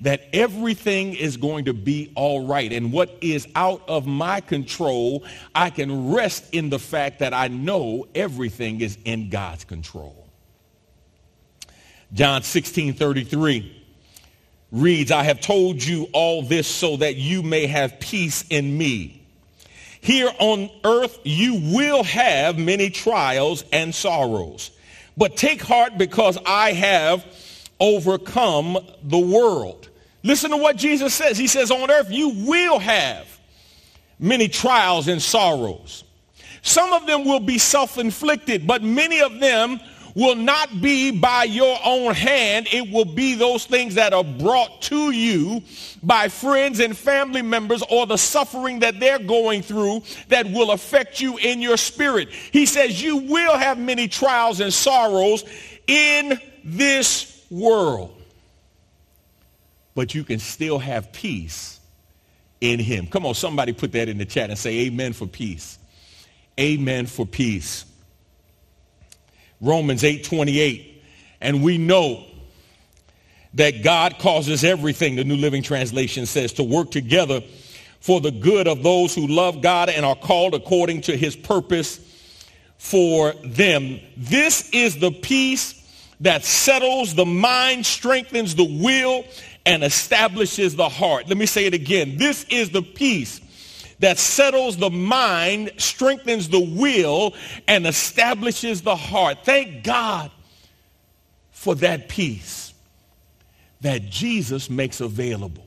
that 0.00 0.22
everything 0.32 1.14
is 1.14 1.36
going 1.36 1.66
to 1.66 1.74
be 1.74 2.12
all 2.14 2.46
right. 2.46 2.72
And 2.72 2.92
what 2.92 3.16
is 3.20 3.46
out 3.54 3.82
of 3.88 4.06
my 4.06 4.40
control, 4.40 5.24
I 5.54 5.70
can 5.70 6.12
rest 6.12 6.44
in 6.52 6.70
the 6.70 6.78
fact 6.78 7.20
that 7.20 7.34
I 7.34 7.48
know 7.48 8.06
everything 8.14 8.80
is 8.80 8.98
in 9.04 9.30
God's 9.30 9.64
control. 9.64 10.26
John 12.12 12.42
16, 12.42 12.94
33 12.94 13.74
reads, 14.72 15.10
I 15.10 15.22
have 15.24 15.40
told 15.40 15.82
you 15.82 16.08
all 16.12 16.42
this 16.42 16.66
so 16.66 16.96
that 16.98 17.16
you 17.16 17.42
may 17.42 17.66
have 17.66 18.00
peace 18.00 18.44
in 18.50 18.76
me. 18.76 19.22
Here 20.00 20.30
on 20.38 20.70
earth 20.84 21.18
you 21.24 21.74
will 21.74 22.02
have 22.04 22.58
many 22.58 22.90
trials 22.90 23.64
and 23.72 23.94
sorrows. 23.94 24.70
But 25.16 25.36
take 25.36 25.60
heart 25.60 25.98
because 25.98 26.38
I 26.46 26.72
have 26.72 27.26
overcome 27.80 28.78
the 29.02 29.18
world. 29.18 29.88
Listen 30.22 30.50
to 30.50 30.56
what 30.56 30.76
Jesus 30.76 31.14
says. 31.14 31.38
He 31.38 31.46
says, 31.46 31.70
on 31.70 31.90
earth 31.90 32.10
you 32.10 32.30
will 32.46 32.78
have 32.78 33.26
many 34.18 34.48
trials 34.48 35.08
and 35.08 35.22
sorrows. 35.22 36.04
Some 36.62 36.92
of 36.92 37.06
them 37.06 37.24
will 37.24 37.40
be 37.40 37.58
self-inflicted, 37.58 38.66
but 38.66 38.82
many 38.82 39.20
of 39.20 39.38
them 39.38 39.80
will 40.14 40.34
not 40.34 40.80
be 40.80 41.12
by 41.12 41.44
your 41.44 41.78
own 41.84 42.12
hand. 42.12 42.66
It 42.72 42.90
will 42.90 43.04
be 43.04 43.36
those 43.36 43.64
things 43.64 43.94
that 43.94 44.12
are 44.12 44.24
brought 44.24 44.82
to 44.82 45.12
you 45.12 45.62
by 46.02 46.28
friends 46.28 46.80
and 46.80 46.96
family 46.96 47.42
members 47.42 47.84
or 47.88 48.04
the 48.06 48.18
suffering 48.18 48.80
that 48.80 48.98
they're 48.98 49.20
going 49.20 49.62
through 49.62 50.02
that 50.28 50.46
will 50.46 50.72
affect 50.72 51.20
you 51.20 51.36
in 51.36 51.62
your 51.62 51.76
spirit. 51.76 52.30
He 52.30 52.66
says 52.66 53.00
you 53.00 53.18
will 53.18 53.56
have 53.56 53.78
many 53.78 54.08
trials 54.08 54.58
and 54.58 54.74
sorrows 54.74 55.44
in 55.86 56.40
this 56.64 57.37
world, 57.50 58.14
but 59.94 60.14
you 60.14 60.24
can 60.24 60.38
still 60.38 60.78
have 60.78 61.12
peace 61.12 61.80
in 62.60 62.78
him. 62.80 63.06
Come 63.06 63.26
on, 63.26 63.34
somebody 63.34 63.72
put 63.72 63.92
that 63.92 64.08
in 64.08 64.18
the 64.18 64.24
chat 64.24 64.50
and 64.50 64.58
say 64.58 64.86
amen 64.86 65.12
for 65.12 65.26
peace. 65.26 65.78
Amen 66.58 67.06
for 67.06 67.26
peace. 67.26 67.84
Romans 69.60 70.02
8:28. 70.02 71.02
And 71.40 71.62
we 71.62 71.78
know 71.78 72.24
that 73.54 73.82
God 73.82 74.18
causes 74.18 74.64
everything, 74.64 75.16
the 75.16 75.24
New 75.24 75.36
Living 75.36 75.62
Translation 75.62 76.26
says, 76.26 76.52
to 76.54 76.64
work 76.64 76.90
together 76.90 77.42
for 78.00 78.20
the 78.20 78.30
good 78.30 78.68
of 78.68 78.82
those 78.82 79.14
who 79.14 79.26
love 79.26 79.62
God 79.62 79.88
and 79.88 80.04
are 80.04 80.16
called 80.16 80.54
according 80.54 81.02
to 81.02 81.16
his 81.16 81.34
purpose 81.34 82.00
for 82.76 83.32
them. 83.44 84.00
This 84.16 84.68
is 84.70 84.96
the 84.98 85.10
peace 85.10 85.77
that 86.20 86.44
settles 86.44 87.14
the 87.14 87.26
mind, 87.26 87.86
strengthens 87.86 88.54
the 88.54 88.64
will, 88.64 89.24
and 89.64 89.84
establishes 89.84 90.74
the 90.74 90.88
heart. 90.88 91.28
Let 91.28 91.36
me 91.36 91.46
say 91.46 91.66
it 91.66 91.74
again. 91.74 92.16
This 92.16 92.44
is 92.44 92.70
the 92.70 92.82
peace 92.82 93.40
that 94.00 94.18
settles 94.18 94.76
the 94.76 94.90
mind, 94.90 95.72
strengthens 95.76 96.48
the 96.48 96.60
will, 96.60 97.34
and 97.66 97.86
establishes 97.86 98.82
the 98.82 98.96
heart. 98.96 99.38
Thank 99.44 99.84
God 99.84 100.30
for 101.50 101.74
that 101.76 102.08
peace 102.08 102.72
that 103.80 104.08
Jesus 104.08 104.70
makes 104.70 105.00
available 105.00 105.66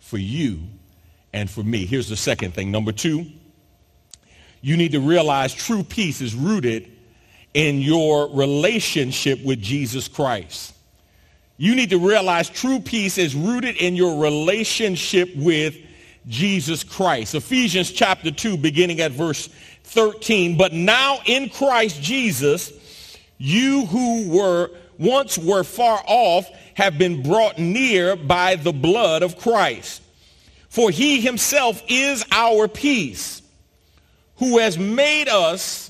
for 0.00 0.18
you 0.18 0.60
and 1.32 1.48
for 1.48 1.62
me. 1.62 1.86
Here's 1.86 2.08
the 2.08 2.16
second 2.16 2.54
thing. 2.54 2.70
Number 2.70 2.92
two, 2.92 3.26
you 4.60 4.76
need 4.76 4.92
to 4.92 5.00
realize 5.00 5.54
true 5.54 5.82
peace 5.82 6.20
is 6.20 6.34
rooted 6.34 6.90
in 7.54 7.80
your 7.80 8.28
relationship 8.28 9.42
with 9.44 9.60
Jesus 9.60 10.08
Christ. 10.08 10.74
You 11.56 11.74
need 11.74 11.90
to 11.90 11.98
realize 11.98 12.48
true 12.48 12.80
peace 12.80 13.18
is 13.18 13.34
rooted 13.34 13.76
in 13.76 13.94
your 13.94 14.22
relationship 14.22 15.34
with 15.36 15.76
Jesus 16.26 16.84
Christ. 16.84 17.34
Ephesians 17.34 17.90
chapter 17.90 18.30
2, 18.30 18.56
beginning 18.56 19.00
at 19.00 19.12
verse 19.12 19.48
13. 19.84 20.56
But 20.56 20.72
now 20.72 21.18
in 21.26 21.48
Christ 21.50 22.00
Jesus, 22.00 22.72
you 23.38 23.86
who 23.86 24.28
were 24.30 24.70
once 24.98 25.38
were 25.38 25.64
far 25.64 26.02
off 26.06 26.48
have 26.74 26.98
been 26.98 27.22
brought 27.22 27.58
near 27.58 28.16
by 28.16 28.56
the 28.56 28.72
blood 28.72 29.22
of 29.22 29.38
Christ. 29.38 30.02
For 30.68 30.90
he 30.90 31.20
himself 31.20 31.82
is 31.88 32.24
our 32.30 32.68
peace, 32.68 33.42
who 34.36 34.58
has 34.58 34.78
made 34.78 35.28
us 35.28 35.89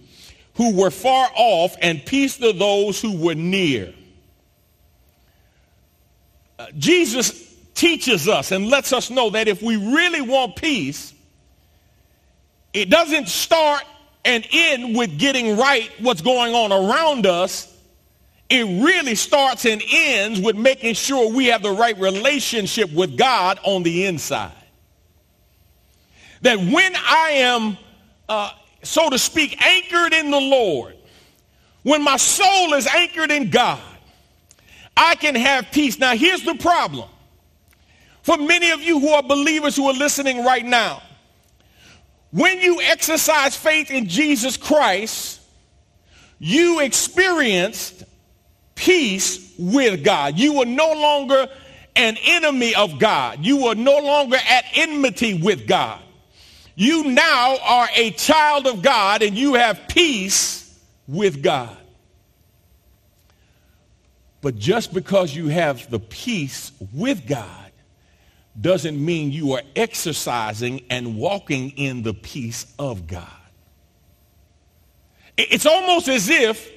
who 0.55 0.75
were 0.75 0.91
far 0.91 1.29
off 1.35 1.75
and 1.81 2.05
peace 2.05 2.37
to 2.37 2.53
those 2.53 3.01
who 3.01 3.17
were 3.17 3.35
near. 3.35 3.93
Uh, 6.59 6.67
Jesus 6.77 7.51
teaches 7.73 8.27
us 8.27 8.51
and 8.51 8.67
lets 8.67 8.93
us 8.93 9.09
know 9.09 9.31
that 9.31 9.47
if 9.47 9.61
we 9.61 9.75
really 9.75 10.21
want 10.21 10.55
peace, 10.55 11.13
it 12.73 12.89
doesn't 12.89 13.27
start 13.27 13.83
and 14.23 14.45
end 14.51 14.95
with 14.95 15.17
getting 15.17 15.57
right 15.57 15.89
what's 15.99 16.21
going 16.21 16.53
on 16.53 16.71
around 16.71 17.25
us. 17.25 17.67
It 18.49 18.83
really 18.83 19.15
starts 19.15 19.65
and 19.65 19.81
ends 19.89 20.39
with 20.39 20.57
making 20.57 20.93
sure 20.95 21.31
we 21.31 21.47
have 21.47 21.63
the 21.63 21.71
right 21.71 21.97
relationship 21.97 22.91
with 22.91 23.17
God 23.17 23.59
on 23.63 23.83
the 23.83 24.05
inside. 24.05 24.51
That 26.41 26.57
when 26.59 26.93
I 26.95 27.29
am, 27.37 27.77
uh, 28.27 28.51
so 28.83 29.09
to 29.09 29.19
speak, 29.19 29.61
anchored 29.61 30.13
in 30.13 30.31
the 30.31 30.39
Lord, 30.39 30.95
when 31.83 32.03
my 32.03 32.17
soul 32.17 32.73
is 32.73 32.87
anchored 32.87 33.31
in 33.31 33.49
God, 33.49 33.81
I 34.95 35.15
can 35.15 35.35
have 35.35 35.71
peace. 35.71 35.97
Now, 35.97 36.15
here's 36.15 36.43
the 36.43 36.55
problem 36.55 37.09
for 38.23 38.37
many 38.37 38.71
of 38.71 38.81
you 38.81 38.99
who 38.99 39.09
are 39.09 39.23
believers 39.23 39.75
who 39.75 39.87
are 39.87 39.93
listening 39.93 40.45
right 40.45 40.65
now, 40.65 41.01
when 42.31 42.59
you 42.59 42.81
exercise 42.81 43.55
faith 43.55 43.91
in 43.91 44.07
Jesus 44.07 44.57
Christ, 44.57 45.41
you 46.39 46.79
experienced 46.79 48.03
peace 48.75 49.53
with 49.57 50.03
God. 50.03 50.37
You 50.37 50.59
were 50.59 50.65
no 50.65 50.93
longer 50.93 51.47
an 51.95 52.17
enemy 52.23 52.73
of 52.75 52.99
God. 52.99 53.43
You 53.43 53.63
were 53.63 53.75
no 53.75 53.99
longer 53.99 54.37
at 54.37 54.65
enmity 54.75 55.33
with 55.33 55.67
God. 55.67 55.99
You 56.75 57.05
now 57.05 57.57
are 57.61 57.89
a 57.95 58.11
child 58.11 58.67
of 58.67 58.81
God 58.81 59.23
and 59.23 59.37
you 59.37 59.55
have 59.55 59.87
peace 59.87 60.79
with 61.07 61.43
God. 61.43 61.77
But 64.41 64.57
just 64.57 64.93
because 64.93 65.35
you 65.35 65.49
have 65.49 65.89
the 65.89 65.99
peace 65.99 66.71
with 66.93 67.27
God 67.27 67.71
doesn't 68.59 69.03
mean 69.03 69.31
you 69.31 69.53
are 69.53 69.61
exercising 69.75 70.83
and 70.89 71.15
walking 71.15 71.71
in 71.71 72.03
the 72.03 72.13
peace 72.13 72.65
of 72.79 73.07
God. 73.07 73.27
It's 75.37 75.65
almost 75.65 76.07
as 76.07 76.29
if 76.29 76.69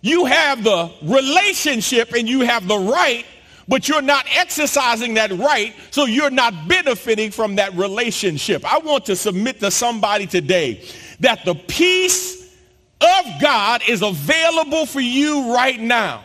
you 0.00 0.24
have 0.24 0.64
the 0.64 0.90
relationship 1.02 2.12
and 2.12 2.28
you 2.28 2.40
have 2.40 2.66
the 2.66 2.78
right, 2.78 3.26
but 3.70 3.88
you're 3.88 4.02
not 4.02 4.26
exercising 4.36 5.14
that 5.14 5.30
right, 5.30 5.72
so 5.92 6.04
you're 6.04 6.28
not 6.28 6.66
benefiting 6.66 7.30
from 7.30 7.54
that 7.54 7.72
relationship. 7.74 8.64
I 8.70 8.78
want 8.78 9.06
to 9.06 9.14
submit 9.14 9.60
to 9.60 9.70
somebody 9.70 10.26
today 10.26 10.84
that 11.20 11.44
the 11.44 11.54
peace 11.54 12.52
of 13.00 13.24
God 13.40 13.82
is 13.88 14.02
available 14.02 14.86
for 14.86 15.00
you 15.00 15.54
right 15.54 15.78
now. 15.78 16.24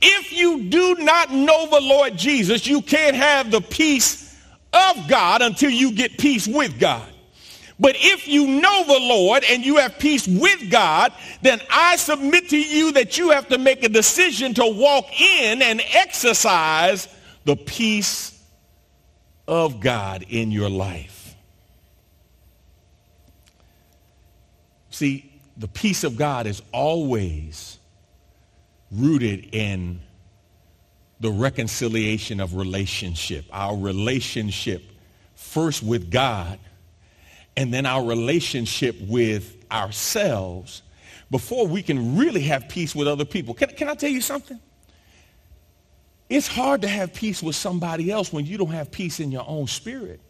If 0.00 0.32
you 0.32 0.62
do 0.70 0.94
not 0.94 1.32
know 1.32 1.68
the 1.68 1.80
Lord 1.80 2.16
Jesus, 2.16 2.68
you 2.68 2.82
can't 2.82 3.16
have 3.16 3.50
the 3.50 3.60
peace 3.60 4.40
of 4.72 5.08
God 5.08 5.42
until 5.42 5.70
you 5.70 5.90
get 5.90 6.16
peace 6.18 6.46
with 6.46 6.78
God. 6.78 7.13
But 7.78 7.96
if 7.98 8.28
you 8.28 8.46
know 8.46 8.84
the 8.84 9.00
Lord 9.00 9.44
and 9.50 9.64
you 9.64 9.76
have 9.76 9.98
peace 9.98 10.28
with 10.28 10.70
God, 10.70 11.12
then 11.42 11.60
I 11.70 11.96
submit 11.96 12.50
to 12.50 12.58
you 12.58 12.92
that 12.92 13.18
you 13.18 13.30
have 13.30 13.48
to 13.48 13.58
make 13.58 13.82
a 13.82 13.88
decision 13.88 14.54
to 14.54 14.66
walk 14.66 15.06
in 15.20 15.60
and 15.60 15.82
exercise 15.92 17.08
the 17.44 17.56
peace 17.56 18.40
of 19.48 19.80
God 19.80 20.24
in 20.28 20.52
your 20.52 20.70
life. 20.70 21.34
See, 24.90 25.32
the 25.56 25.68
peace 25.68 26.04
of 26.04 26.16
God 26.16 26.46
is 26.46 26.62
always 26.72 27.78
rooted 28.92 29.52
in 29.52 30.00
the 31.18 31.30
reconciliation 31.30 32.38
of 32.38 32.54
relationship, 32.54 33.46
our 33.52 33.76
relationship 33.76 34.84
first 35.34 35.82
with 35.82 36.10
God 36.10 36.58
and 37.56 37.72
then 37.72 37.86
our 37.86 38.04
relationship 38.04 38.96
with 39.00 39.56
ourselves 39.70 40.82
before 41.30 41.66
we 41.66 41.82
can 41.82 42.16
really 42.16 42.42
have 42.42 42.68
peace 42.68 42.94
with 42.94 43.08
other 43.08 43.24
people. 43.24 43.54
Can, 43.54 43.70
can 43.70 43.88
I 43.88 43.94
tell 43.94 44.10
you 44.10 44.20
something? 44.20 44.60
It's 46.28 46.46
hard 46.46 46.82
to 46.82 46.88
have 46.88 47.12
peace 47.12 47.42
with 47.42 47.56
somebody 47.56 48.10
else 48.10 48.32
when 48.32 48.46
you 48.46 48.56
don't 48.58 48.70
have 48.70 48.90
peace 48.90 49.20
in 49.20 49.30
your 49.30 49.44
own 49.46 49.66
spirit. 49.66 50.20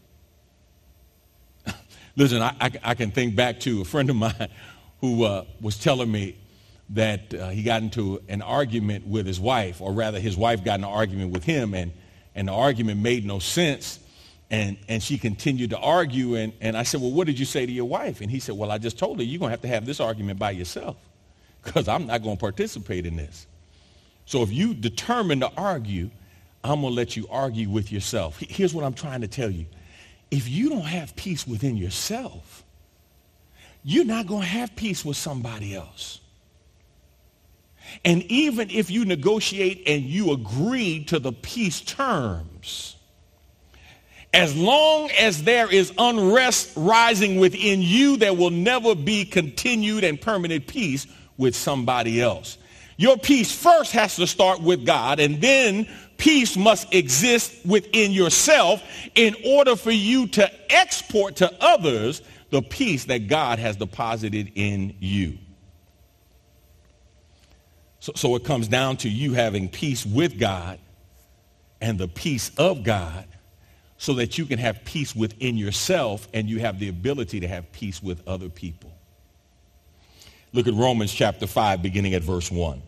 Listen, 2.16 2.43
I, 2.43 2.54
I, 2.61 2.71
I, 2.83 2.95
can 2.95 3.11
think 3.11 3.37
back 3.37 3.61
to 3.61 3.83
a 3.83 3.85
friend 3.85 4.11
of 4.11 4.16
mine 4.16 4.49
who 5.00 5.25
uh, 5.25 5.45
was 5.61 5.78
telling 5.78 6.11
me 6.11 6.37
that 6.90 7.33
uh, 7.33 7.49
he 7.49 7.62
got 7.62 7.83
into 7.83 8.23
an 8.28 8.43
argument 8.43 9.07
with 9.07 9.26
his 9.26 9.40
wife, 9.40 9.81
or 9.81 9.93
rather 9.93 10.21
his 10.21 10.37
wife 10.37 10.64
got 10.64 10.78
in 10.78 10.85
an 10.85 10.90
argument 10.90 11.33
with 11.33 11.45
him, 11.45 11.75
and, 11.75 11.93
and 12.35 12.49
the 12.49 12.52
argument 12.52 13.00
made 13.00 13.25
no 13.25 13.38
sense. 13.38 13.99
And, 14.50 14.76
and 14.88 15.02
she 15.02 15.18
continued 15.18 15.70
to 15.70 15.78
argue, 15.78 16.34
and, 16.36 16.52
and 16.60 16.76
I 16.76 16.82
said, 16.82 17.00
well, 17.00 17.10
what 17.10 17.26
did 17.26 17.38
you 17.38 17.44
say 17.44 17.66
to 17.66 17.72
your 17.72 17.86
wife? 17.86 18.20
And 18.20 18.30
he 18.30 18.38
said, 18.38 18.56
well, 18.56 18.70
I 18.70 18.78
just 18.78 18.98
told 18.98 19.18
her, 19.18 19.24
you're 19.24 19.38
going 19.38 19.48
to 19.48 19.52
have 19.52 19.62
to 19.62 19.68
have 19.68 19.86
this 19.86 20.00
argument 20.00 20.38
by 20.38 20.50
yourself 20.52 20.96
because 21.62 21.88
I'm 21.88 22.06
not 22.06 22.22
going 22.22 22.36
to 22.36 22.40
participate 22.40 23.06
in 23.06 23.16
this. 23.16 23.46
So 24.26 24.42
if 24.42 24.52
you 24.52 24.74
determine 24.74 25.40
to 25.40 25.50
argue, 25.56 26.10
I'm 26.62 26.80
going 26.80 26.92
to 26.92 26.96
let 26.96 27.16
you 27.16 27.26
argue 27.30 27.68
with 27.68 27.90
yourself. 27.90 28.38
Here's 28.38 28.74
what 28.74 28.84
I'm 28.84 28.94
trying 28.94 29.22
to 29.22 29.28
tell 29.28 29.50
you. 29.50 29.66
If 30.30 30.48
you 30.48 30.68
don't 30.68 30.82
have 30.82 31.14
peace 31.16 31.46
within 31.46 31.76
yourself, 31.76 32.64
you're 33.82 34.04
not 34.04 34.26
going 34.26 34.42
to 34.42 34.48
have 34.48 34.74
peace 34.76 35.04
with 35.04 35.16
somebody 35.16 35.74
else. 35.74 36.20
And 38.04 38.22
even 38.24 38.70
if 38.70 38.90
you 38.90 39.04
negotiate 39.04 39.82
and 39.86 40.02
you 40.02 40.32
agree 40.32 41.04
to 41.04 41.18
the 41.18 41.32
peace 41.32 41.80
terms, 41.82 42.93
as 44.35 44.57
long 44.57 45.11
as 45.12 45.45
there 45.45 45.71
is 45.73 45.93
unrest 45.97 46.73
rising 46.75 47.38
within 47.38 47.81
you, 47.81 48.17
there 48.17 48.35
will 48.35 48.50
never 48.50 48.97
be 48.97 49.25
continued 49.25 50.03
and 50.03 50.21
permanent 50.21 50.67
peace 50.67 51.07
with 51.37 51.55
somebody 51.55 52.21
else. 52.21 52.59
Your 52.97 53.17
peace 53.17 53.53
first 53.53 53.93
has 53.93 54.17
to 54.17 54.26
start 54.26 54.61
with 54.61 54.85
God, 54.85 55.21
and 55.21 55.41
then 55.41 55.88
peace 56.17 56.57
must 56.57 56.93
exist 56.93 57.64
within 57.64 58.11
yourself 58.11 58.83
in 59.14 59.37
order 59.47 59.76
for 59.76 59.93
you 59.93 60.26
to 60.29 60.50
export 60.73 61.37
to 61.37 61.53
others 61.62 62.21
the 62.50 62.61
peace 62.61 63.05
that 63.05 63.29
God 63.29 63.61
has 63.61 63.76
deposited 63.76 64.50
in 64.57 64.97
you. 64.99 65.38
So, 68.00 68.12
so 68.17 68.35
it 68.35 68.45
comes 68.45 68.67
down 68.67 68.97
to 68.99 69.09
you 69.09 69.35
having 69.35 69.69
peace 69.69 70.05
with 70.05 70.41
God 70.41 70.81
and 71.81 71.99
the 71.99 72.09
peace 72.09 72.50
of 72.59 72.83
God 72.83 73.26
so 74.04 74.12
that 74.12 74.37
you 74.37 74.44
can 74.44 74.58
have 74.58 74.84
peace 74.84 75.16
within 75.16 75.56
yourself 75.56 76.28
and 76.34 76.46
you 76.46 76.58
have 76.58 76.78
the 76.78 76.90
ability 76.90 77.40
to 77.40 77.49
have 77.49 77.73
peace 77.73 78.02
with 78.02 78.20
other 78.28 78.50
people. 78.50 78.92
Look 80.52 80.68
at 80.68 80.75
Romans 80.75 81.11
chapter 81.11 81.46
5, 81.46 81.80
beginning 81.80 82.12
at 82.12 82.20
verse 82.20 82.50
1. 82.50 82.82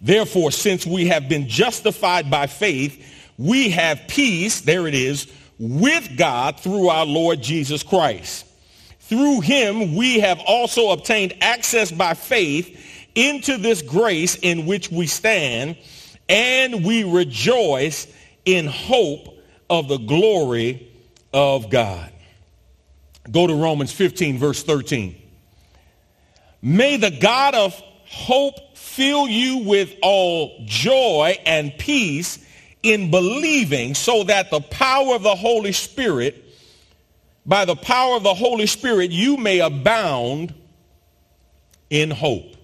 Therefore, 0.00 0.52
since 0.52 0.86
we 0.86 1.08
have 1.08 1.28
been 1.28 1.48
justified 1.48 2.30
by 2.30 2.46
faith, 2.46 3.04
we 3.36 3.70
have 3.70 4.06
peace, 4.06 4.60
there 4.60 4.86
it 4.86 4.94
is, 4.94 5.26
with 5.58 6.16
God 6.16 6.60
through 6.60 6.88
our 6.88 7.04
Lord 7.04 7.42
Jesus 7.42 7.82
Christ. 7.82 8.46
Through 9.00 9.40
him, 9.40 9.96
we 9.96 10.20
have 10.20 10.38
also 10.46 10.90
obtained 10.90 11.34
access 11.40 11.90
by 11.90 12.14
faith 12.14 12.80
into 13.16 13.58
this 13.58 13.82
grace 13.82 14.36
in 14.36 14.66
which 14.66 14.88
we 14.88 15.08
stand, 15.08 15.76
and 16.28 16.84
we 16.84 17.02
rejoice 17.02 18.06
in 18.44 18.68
hope 18.68 19.33
of 19.68 19.88
the 19.88 19.98
glory 19.98 20.90
of 21.32 21.70
God. 21.70 22.10
Go 23.30 23.46
to 23.46 23.54
Romans 23.54 23.92
15, 23.92 24.38
verse 24.38 24.62
13. 24.62 25.20
May 26.62 26.96
the 26.96 27.10
God 27.10 27.54
of 27.54 27.74
hope 28.06 28.76
fill 28.76 29.26
you 29.26 29.58
with 29.58 29.94
all 30.02 30.62
joy 30.64 31.38
and 31.44 31.76
peace 31.76 32.38
in 32.82 33.10
believing 33.10 33.94
so 33.94 34.24
that 34.24 34.50
the 34.50 34.60
power 34.60 35.14
of 35.14 35.22
the 35.22 35.34
Holy 35.34 35.72
Spirit, 35.72 36.44
by 37.46 37.64
the 37.64 37.76
power 37.76 38.16
of 38.16 38.22
the 38.22 38.34
Holy 38.34 38.66
Spirit, 38.66 39.10
you 39.10 39.36
may 39.36 39.60
abound 39.60 40.54
in 41.90 42.10
hope. 42.10 42.56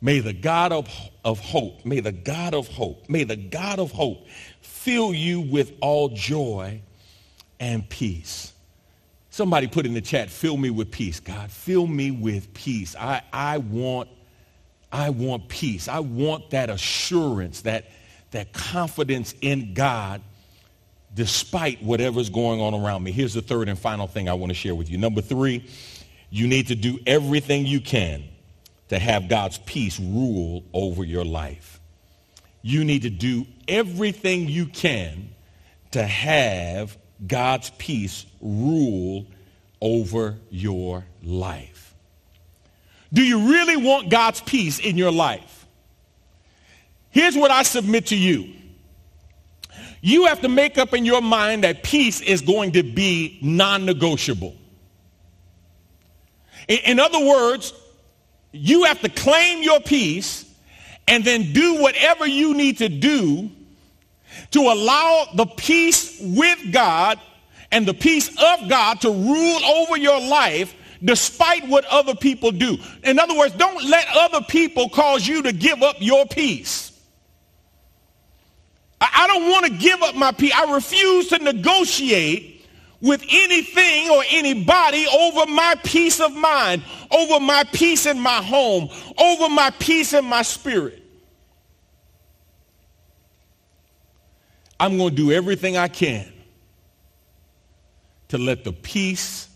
May 0.00 0.20
the 0.20 0.34
God 0.34 0.70
of, 0.70 0.88
of 1.24 1.40
hope, 1.40 1.84
may 1.86 2.00
the 2.00 2.12
God 2.12 2.52
of 2.52 2.68
hope, 2.68 3.08
may 3.08 3.24
the 3.24 3.36
God 3.36 3.78
of 3.78 3.90
hope 3.90 4.26
fill 4.84 5.14
you 5.14 5.40
with 5.40 5.72
all 5.80 6.08
joy 6.08 6.80
and 7.58 7.88
peace 7.88 8.54
Somebody 9.34 9.66
put 9.66 9.84
in 9.84 9.94
the 9.94 10.00
chat, 10.00 10.30
fill 10.30 10.56
me 10.56 10.70
with 10.70 10.92
peace. 10.92 11.18
God, 11.18 11.50
fill 11.50 11.88
me 11.88 12.12
with 12.12 12.54
peace. 12.54 12.94
I, 12.94 13.20
I 13.32 13.58
want, 13.58 14.08
I 14.92 15.10
want 15.10 15.48
peace. 15.48 15.88
I 15.88 15.98
want 15.98 16.50
that 16.50 16.70
assurance, 16.70 17.62
that, 17.62 17.90
that 18.30 18.52
confidence 18.52 19.34
in 19.40 19.74
God 19.74 20.22
despite 21.12 21.82
whatever's 21.82 22.30
going 22.30 22.60
on 22.60 22.74
around 22.74 23.02
me. 23.02 23.10
Here's 23.10 23.34
the 23.34 23.42
third 23.42 23.68
and 23.68 23.76
final 23.76 24.06
thing 24.06 24.28
I 24.28 24.34
want 24.34 24.50
to 24.50 24.54
share 24.54 24.76
with 24.76 24.88
you. 24.88 24.98
Number 24.98 25.20
three, 25.20 25.68
you 26.30 26.46
need 26.46 26.68
to 26.68 26.76
do 26.76 27.00
everything 27.04 27.66
you 27.66 27.80
can 27.80 28.22
to 28.90 29.00
have 29.00 29.28
God's 29.28 29.58
peace 29.58 29.98
rule 29.98 30.62
over 30.72 31.02
your 31.02 31.24
life. 31.24 31.80
You 32.66 32.82
need 32.82 33.02
to 33.02 33.10
do 33.10 33.46
everything 33.68 34.48
you 34.48 34.64
can 34.64 35.28
to 35.90 36.02
have 36.02 36.96
God's 37.24 37.68
peace 37.76 38.24
rule 38.40 39.26
over 39.82 40.38
your 40.48 41.04
life. 41.22 41.94
Do 43.12 43.22
you 43.22 43.50
really 43.50 43.76
want 43.76 44.08
God's 44.08 44.40
peace 44.40 44.78
in 44.78 44.96
your 44.96 45.12
life? 45.12 45.66
Here's 47.10 47.36
what 47.36 47.50
I 47.50 47.64
submit 47.64 48.06
to 48.06 48.16
you. 48.16 48.54
You 50.00 50.24
have 50.26 50.40
to 50.40 50.48
make 50.48 50.78
up 50.78 50.94
in 50.94 51.04
your 51.04 51.20
mind 51.20 51.64
that 51.64 51.82
peace 51.82 52.22
is 52.22 52.40
going 52.40 52.72
to 52.72 52.82
be 52.82 53.38
non-negotiable. 53.42 54.56
In, 56.66 56.98
other 56.98 57.22
words, 57.22 57.74
you 58.52 58.84
have 58.84 59.02
to 59.02 59.10
claim 59.10 59.62
your 59.62 59.80
peace 59.80 60.50
and 61.06 61.24
then 61.24 61.52
do 61.52 61.80
whatever 61.80 62.26
you 62.26 62.54
need 62.54 62.78
to 62.78 62.88
do 62.88 63.50
to 64.50 64.60
allow 64.60 65.26
the 65.34 65.46
peace 65.46 66.18
with 66.20 66.72
God 66.72 67.20
and 67.70 67.86
the 67.86 67.94
peace 67.94 68.28
of 68.28 68.68
God 68.68 69.00
to 69.02 69.10
rule 69.10 69.64
over 69.64 69.96
your 69.96 70.20
life 70.20 70.74
despite 71.02 71.68
what 71.68 71.84
other 71.86 72.14
people 72.14 72.50
do. 72.50 72.78
In 73.02 73.18
other 73.18 73.36
words, 73.36 73.54
don't 73.54 73.84
let 73.84 74.06
other 74.14 74.40
people 74.42 74.88
cause 74.88 75.26
you 75.26 75.42
to 75.42 75.52
give 75.52 75.82
up 75.82 75.96
your 75.98 76.26
peace. 76.26 76.92
I 79.00 79.26
don't 79.26 79.50
want 79.50 79.66
to 79.66 79.72
give 79.72 80.02
up 80.02 80.14
my 80.14 80.32
peace. 80.32 80.52
I 80.54 80.72
refuse 80.72 81.28
to 81.28 81.38
negotiate 81.38 82.53
with 83.04 83.22
anything 83.28 84.08
or 84.08 84.24
anybody 84.30 85.06
over 85.06 85.44
my 85.52 85.74
peace 85.84 86.20
of 86.20 86.34
mind, 86.34 86.82
over 87.10 87.38
my 87.38 87.62
peace 87.64 88.06
in 88.06 88.18
my 88.18 88.42
home, 88.42 88.88
over 89.18 89.50
my 89.50 89.68
peace 89.78 90.14
in 90.14 90.24
my 90.24 90.40
spirit. 90.40 91.02
I'm 94.80 94.96
going 94.96 95.10
to 95.10 95.16
do 95.16 95.32
everything 95.32 95.76
I 95.76 95.88
can 95.88 96.32
to 98.28 98.38
let 98.38 98.64
the 98.64 98.72
peace 98.72 99.48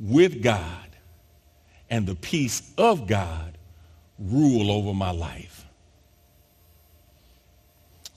with 0.00 0.42
God 0.42 0.88
and 1.90 2.06
the 2.06 2.14
peace 2.14 2.72
of 2.78 3.06
God 3.06 3.58
rule 4.18 4.70
over 4.70 4.94
my 4.94 5.10
life. 5.10 5.66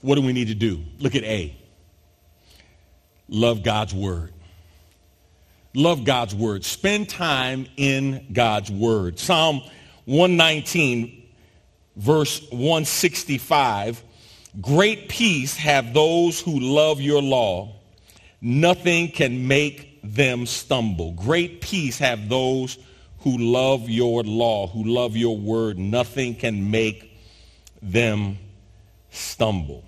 What 0.00 0.14
do 0.14 0.22
we 0.22 0.32
need 0.32 0.48
to 0.48 0.54
do? 0.54 0.82
Look 0.98 1.14
at 1.14 1.24
A. 1.24 1.54
Love 3.28 3.62
God's 3.62 3.94
word. 3.94 4.33
Love 5.74 6.04
God's 6.04 6.34
word. 6.34 6.64
Spend 6.64 7.08
time 7.08 7.66
in 7.76 8.26
God's 8.32 8.70
word. 8.70 9.18
Psalm 9.18 9.60
119, 10.04 11.30
verse 11.96 12.40
165 12.50 14.02
Great 14.60 15.08
peace 15.08 15.56
have 15.56 15.92
those 15.92 16.40
who 16.40 16.60
love 16.60 17.00
your 17.00 17.20
law. 17.20 17.74
Nothing 18.40 19.10
can 19.10 19.48
make 19.48 19.98
them 20.04 20.46
stumble. 20.46 21.12
Great 21.12 21.60
peace 21.60 21.98
have 21.98 22.28
those 22.28 22.78
who 23.20 23.36
love 23.36 23.88
your 23.88 24.22
law, 24.22 24.68
who 24.68 24.84
love 24.84 25.16
your 25.16 25.36
word. 25.36 25.76
Nothing 25.78 26.36
can 26.36 26.70
make 26.70 27.18
them 27.82 28.38
stumble. 29.10 29.82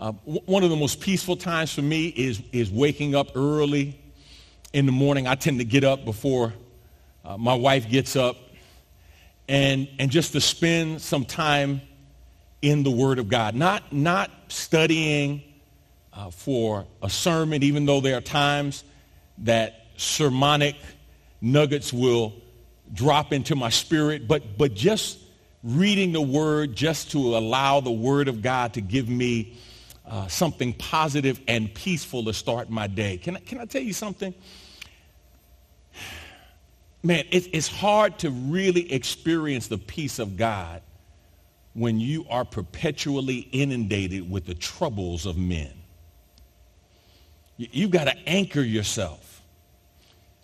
Uh, 0.00 0.12
one 0.12 0.62
of 0.62 0.70
the 0.70 0.76
most 0.76 0.98
peaceful 0.98 1.36
times 1.36 1.74
for 1.74 1.82
me 1.82 2.06
is, 2.06 2.40
is 2.52 2.70
waking 2.70 3.14
up 3.14 3.32
early 3.34 4.00
in 4.72 4.86
the 4.86 4.92
morning. 4.92 5.26
I 5.26 5.34
tend 5.34 5.58
to 5.58 5.64
get 5.64 5.84
up 5.84 6.06
before 6.06 6.54
uh, 7.22 7.36
my 7.36 7.52
wife 7.52 7.86
gets 7.86 8.16
up 8.16 8.36
and, 9.46 9.86
and 9.98 10.10
just 10.10 10.32
to 10.32 10.40
spend 10.40 11.02
some 11.02 11.26
time 11.26 11.82
in 12.62 12.82
the 12.82 12.90
Word 12.90 13.18
of 13.18 13.28
God. 13.28 13.54
Not, 13.54 13.92
not 13.92 14.30
studying 14.48 15.42
uh, 16.14 16.30
for 16.30 16.86
a 17.02 17.10
sermon, 17.10 17.62
even 17.62 17.84
though 17.84 18.00
there 18.00 18.16
are 18.16 18.22
times 18.22 18.84
that 19.38 19.84
sermonic 19.98 20.76
nuggets 21.42 21.92
will 21.92 22.32
drop 22.94 23.34
into 23.34 23.54
my 23.54 23.68
spirit, 23.68 24.26
but, 24.26 24.56
but 24.56 24.72
just 24.72 25.18
reading 25.62 26.12
the 26.12 26.22
Word 26.22 26.74
just 26.74 27.10
to 27.10 27.36
allow 27.36 27.80
the 27.80 27.90
Word 27.90 28.28
of 28.28 28.40
God 28.40 28.72
to 28.74 28.80
give 28.80 29.06
me 29.06 29.58
uh, 30.10 30.26
something 30.26 30.74
positive 30.74 31.40
and 31.48 31.72
peaceful 31.72 32.24
to 32.24 32.34
start 32.34 32.68
my 32.68 32.86
day. 32.86 33.16
Can 33.16 33.36
I, 33.36 33.40
can 33.40 33.58
I 33.58 33.64
tell 33.64 33.82
you 33.82 33.92
something? 33.92 34.34
man, 37.02 37.24
it, 37.30 37.48
it's 37.54 37.68
hard 37.68 38.18
to 38.20 38.30
really 38.30 38.92
experience 38.92 39.68
the 39.68 39.78
peace 39.78 40.18
of 40.18 40.36
God 40.36 40.82
when 41.72 42.00
you 42.00 42.26
are 42.28 42.44
perpetually 42.44 43.48
inundated 43.52 44.30
with 44.30 44.46
the 44.46 44.54
troubles 44.54 45.26
of 45.26 45.36
men. 45.36 45.72
You, 47.56 47.68
you've 47.72 47.90
got 47.90 48.04
to 48.04 48.28
anchor 48.28 48.60
yourself. 48.60 49.42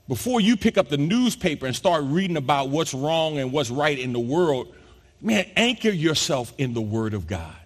Before 0.08 0.40
you 0.40 0.56
pick 0.56 0.78
up 0.78 0.88
the 0.88 0.96
newspaper 0.96 1.66
and 1.66 1.74
start 1.74 2.04
reading 2.04 2.36
about 2.36 2.68
what's 2.68 2.94
wrong 2.94 3.38
and 3.38 3.52
what's 3.52 3.70
right 3.70 3.98
in 3.98 4.12
the 4.12 4.20
world, 4.20 4.72
man, 5.20 5.46
anchor 5.56 5.90
yourself 5.90 6.52
in 6.58 6.74
the 6.74 6.80
Word 6.80 7.12
of 7.12 7.26
God. 7.26 7.56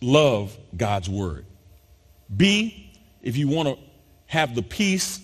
Love 0.00 0.56
God's 0.76 1.08
Word. 1.08 1.46
B, 2.34 2.92
if 3.22 3.36
you 3.36 3.48
want 3.48 3.68
to 3.68 3.78
have 4.26 4.54
the 4.54 4.62
peace 4.62 5.20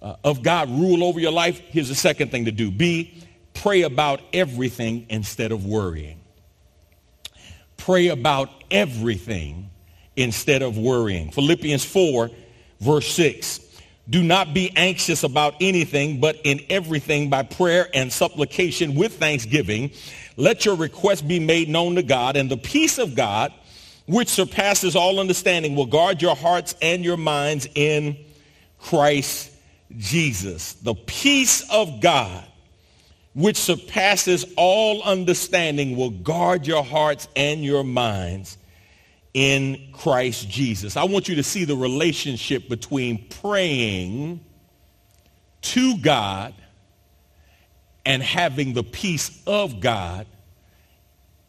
uh, 0.00 0.16
of 0.22 0.42
God 0.42 0.70
rule 0.70 1.02
over 1.02 1.18
your 1.18 1.32
life, 1.32 1.58
here's 1.58 1.88
the 1.88 1.94
second 1.94 2.30
thing 2.30 2.44
to 2.44 2.52
do. 2.52 2.70
B, 2.70 3.24
pray 3.54 3.82
about 3.82 4.20
everything 4.32 5.06
instead 5.08 5.50
of 5.50 5.66
worrying. 5.66 6.20
Pray 7.76 8.08
about 8.08 8.50
everything 8.70 9.70
instead 10.16 10.62
of 10.62 10.76
worrying. 10.76 11.30
Philippians 11.30 11.84
4, 11.84 12.30
verse 12.80 13.08
6. 13.12 13.60
Do 14.10 14.22
not 14.22 14.54
be 14.54 14.72
anxious 14.74 15.22
about 15.22 15.54
anything, 15.60 16.18
but 16.18 16.36
in 16.44 16.60
everything 16.70 17.28
by 17.28 17.42
prayer 17.42 17.88
and 17.92 18.12
supplication 18.12 18.94
with 18.94 19.18
thanksgiving, 19.18 19.90
let 20.36 20.64
your 20.64 20.76
requests 20.76 21.20
be 21.20 21.38
made 21.40 21.68
known 21.68 21.96
to 21.96 22.02
God, 22.02 22.36
and 22.36 22.50
the 22.50 22.56
peace 22.56 22.98
of 22.98 23.14
God, 23.14 23.52
which 24.08 24.28
surpasses 24.28 24.96
all 24.96 25.20
understanding, 25.20 25.76
will 25.76 25.86
guard 25.86 26.22
your 26.22 26.34
hearts 26.34 26.74
and 26.80 27.04
your 27.04 27.18
minds 27.18 27.68
in 27.74 28.16
Christ 28.78 29.52
Jesus, 29.96 30.72
the 30.74 30.94
peace 30.94 31.68
of 31.70 32.00
God, 32.00 32.42
which 33.34 33.58
surpasses 33.58 34.46
all 34.56 35.02
understanding, 35.02 35.94
will 35.94 36.10
guard 36.10 36.66
your 36.66 36.82
hearts 36.82 37.28
and 37.36 37.62
your 37.62 37.84
minds 37.84 38.56
in 39.34 39.90
Christ 39.92 40.48
Jesus. 40.48 40.96
I 40.96 41.04
want 41.04 41.28
you 41.28 41.34
to 41.36 41.42
see 41.42 41.64
the 41.64 41.76
relationship 41.76 42.66
between 42.66 43.28
praying 43.28 44.40
to 45.60 45.98
God 45.98 46.54
and 48.06 48.22
having 48.22 48.72
the 48.72 48.84
peace 48.84 49.42
of 49.46 49.80
God 49.80 50.26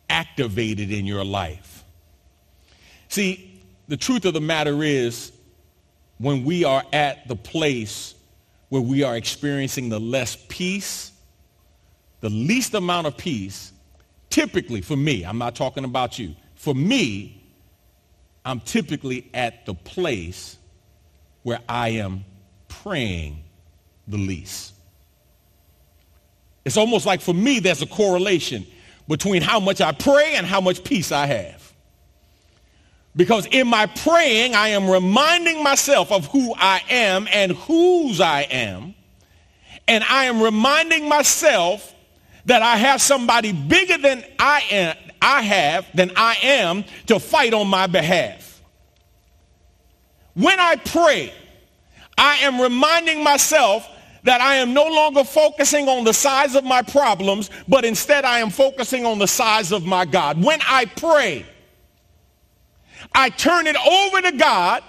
activated 0.10 0.92
in 0.92 1.06
your 1.06 1.24
life. 1.24 1.79
See, 3.10 3.62
the 3.88 3.98
truth 3.98 4.26
of 4.26 4.34
the 4.34 4.42
matter 4.42 4.84
is 4.84 5.32
when 6.20 6.44
we 6.44 6.64
are 6.64 6.84
at 6.94 7.28
the 7.28 7.36
place 7.36 8.14
where 8.70 8.82
we 8.82 9.04
are 9.04 9.18
experiencing 9.18 9.90
the 9.90 10.00
less 10.00 10.38
peace, 10.48 11.12
the 12.22 12.30
least 12.30 12.76
amount 12.76 13.08
of 13.08 13.18
peace, 13.18 13.74
typically 14.30 14.82
for 14.82 14.96
me, 14.96 15.24
I'm 15.24 15.40
not 15.40 15.56
talking 15.56 15.86
about 15.86 16.20
you, 16.20 16.36
for 16.56 16.76
me, 16.76 17.44
I'm 18.46 18.60
typically 18.60 19.30
at 19.34 19.66
the 19.66 19.74
place 19.74 20.58
where 21.44 21.60
I 21.68 21.90
am 21.90 22.26
praying 22.68 23.44
the 24.08 24.18
least. 24.18 24.74
It's 26.64 26.78
almost 26.78 27.08
like 27.08 27.22
for 27.22 27.34
me, 27.34 27.60
there's 27.60 27.82
a 27.82 27.88
correlation 27.88 28.68
between 29.08 29.42
how 29.42 29.60
much 29.60 29.82
I 29.82 29.94
pray 29.94 30.36
and 30.36 30.46
how 30.46 30.62
much 30.62 30.84
peace 30.84 31.12
I 31.12 31.26
have. 31.26 31.69
Because 33.20 33.48
in 33.48 33.68
my 33.68 33.86
praying, 33.86 34.56
I 34.56 34.70
am 34.70 34.90
reminding 34.90 35.62
myself 35.62 36.10
of 36.10 36.28
who 36.28 36.56
I 36.56 36.82
am 36.90 37.28
and 37.34 37.52
whose 37.52 38.22
I 38.22 38.44
am. 38.44 38.96
And 39.90 40.06
I 40.06 40.24
am 40.24 40.42
reminding 40.42 41.10
myself 41.10 41.94
that 42.46 42.62
I 42.62 42.78
have 42.78 43.02
somebody 43.02 43.52
bigger 43.52 43.98
than 43.98 44.24
I 44.40 44.64
am, 44.72 44.96
I 45.22 45.42
have 45.42 45.86
than 45.94 46.14
I 46.16 46.38
am 46.42 46.86
to 47.08 47.20
fight 47.20 47.54
on 47.54 47.68
my 47.68 47.88
behalf. 47.88 48.62
When 50.34 50.58
I 50.58 50.78
pray, 50.78 51.34
I 52.18 52.38
am 52.38 52.62
reminding 52.62 53.22
myself 53.22 53.86
that 54.24 54.40
I 54.40 54.56
am 54.56 54.74
no 54.74 54.88
longer 54.88 55.26
focusing 55.26 55.90
on 55.90 56.06
the 56.06 56.14
size 56.14 56.56
of 56.56 56.64
my 56.64 56.84
problems, 56.84 57.50
but 57.68 57.84
instead 57.84 58.24
I 58.24 58.40
am 58.40 58.50
focusing 58.50 59.06
on 59.06 59.20
the 59.20 59.28
size 59.28 59.74
of 59.74 59.86
my 59.86 60.06
God. 60.06 60.42
When 60.42 60.62
I 60.62 60.86
pray, 60.86 61.46
I 63.14 63.30
turn 63.30 63.68
it 63.68 63.76
over 63.76 64.22
to 64.22 64.32
God. 64.38 64.84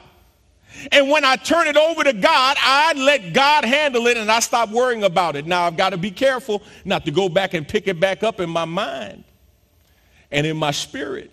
And 0.93 1.11
when 1.11 1.25
I 1.25 1.37
turn 1.37 1.67
it 1.67 1.77
over 1.77 2.05
to 2.05 2.13
God, 2.13 2.57
I 2.61 2.93
let 2.95 3.33
God 3.33 3.65
handle 3.65 4.07
it 4.07 4.17
and 4.17 4.31
I 4.31 4.41
stop 4.41 4.71
worrying 4.71 5.03
about 5.03 5.37
it. 5.37 5.47
Now 5.47 5.65
I've 5.65 5.77
got 5.77 5.91
to 5.91 5.99
be 5.99 6.11
careful 6.11 6.63
not 6.85 7.05
to 7.07 7.11
go 7.11 7.29
back 7.29 7.55
and 7.55 7.67
pick 7.67 7.89
it 7.89 7.99
back 7.99 8.23
up 8.23 8.41
in 8.41 8.49
my 8.49 8.65
mind 8.65 9.25
and 10.31 10.47
in 10.47 10.57
my 10.57 10.71
spirit. 10.71 11.31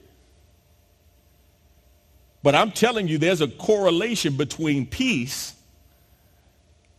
But 2.44 2.56
I'm 2.56 2.72
telling 2.72 3.08
you, 3.08 3.18
there's 3.18 3.42
a 3.42 3.48
correlation 3.48 4.38
between 4.38 4.86
peace 4.86 5.54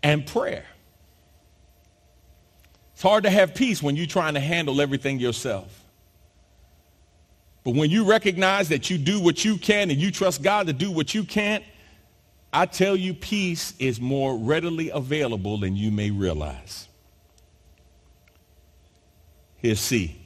and 0.02 0.26
prayer. 0.26 0.66
It's 2.92 3.02
hard 3.02 3.24
to 3.24 3.30
have 3.30 3.54
peace 3.54 3.82
when 3.82 3.96
you're 3.96 4.06
trying 4.06 4.34
to 4.34 4.40
handle 4.40 4.80
everything 4.80 5.20
yourself. 5.20 5.84
But 7.68 7.74
when 7.74 7.90
you 7.90 8.04
recognize 8.04 8.70
that 8.70 8.88
you 8.88 8.96
do 8.96 9.20
what 9.20 9.44
you 9.44 9.58
can 9.58 9.90
and 9.90 10.00
you 10.00 10.10
trust 10.10 10.42
God 10.42 10.68
to 10.68 10.72
do 10.72 10.90
what 10.90 11.12
you 11.12 11.22
can't, 11.22 11.62
I 12.50 12.64
tell 12.64 12.96
you, 12.96 13.12
peace 13.12 13.74
is 13.78 14.00
more 14.00 14.38
readily 14.38 14.88
available 14.88 15.58
than 15.58 15.76
you 15.76 15.90
may 15.90 16.10
realize. 16.10 16.88
Here's 19.58 19.80
C. 19.80 20.16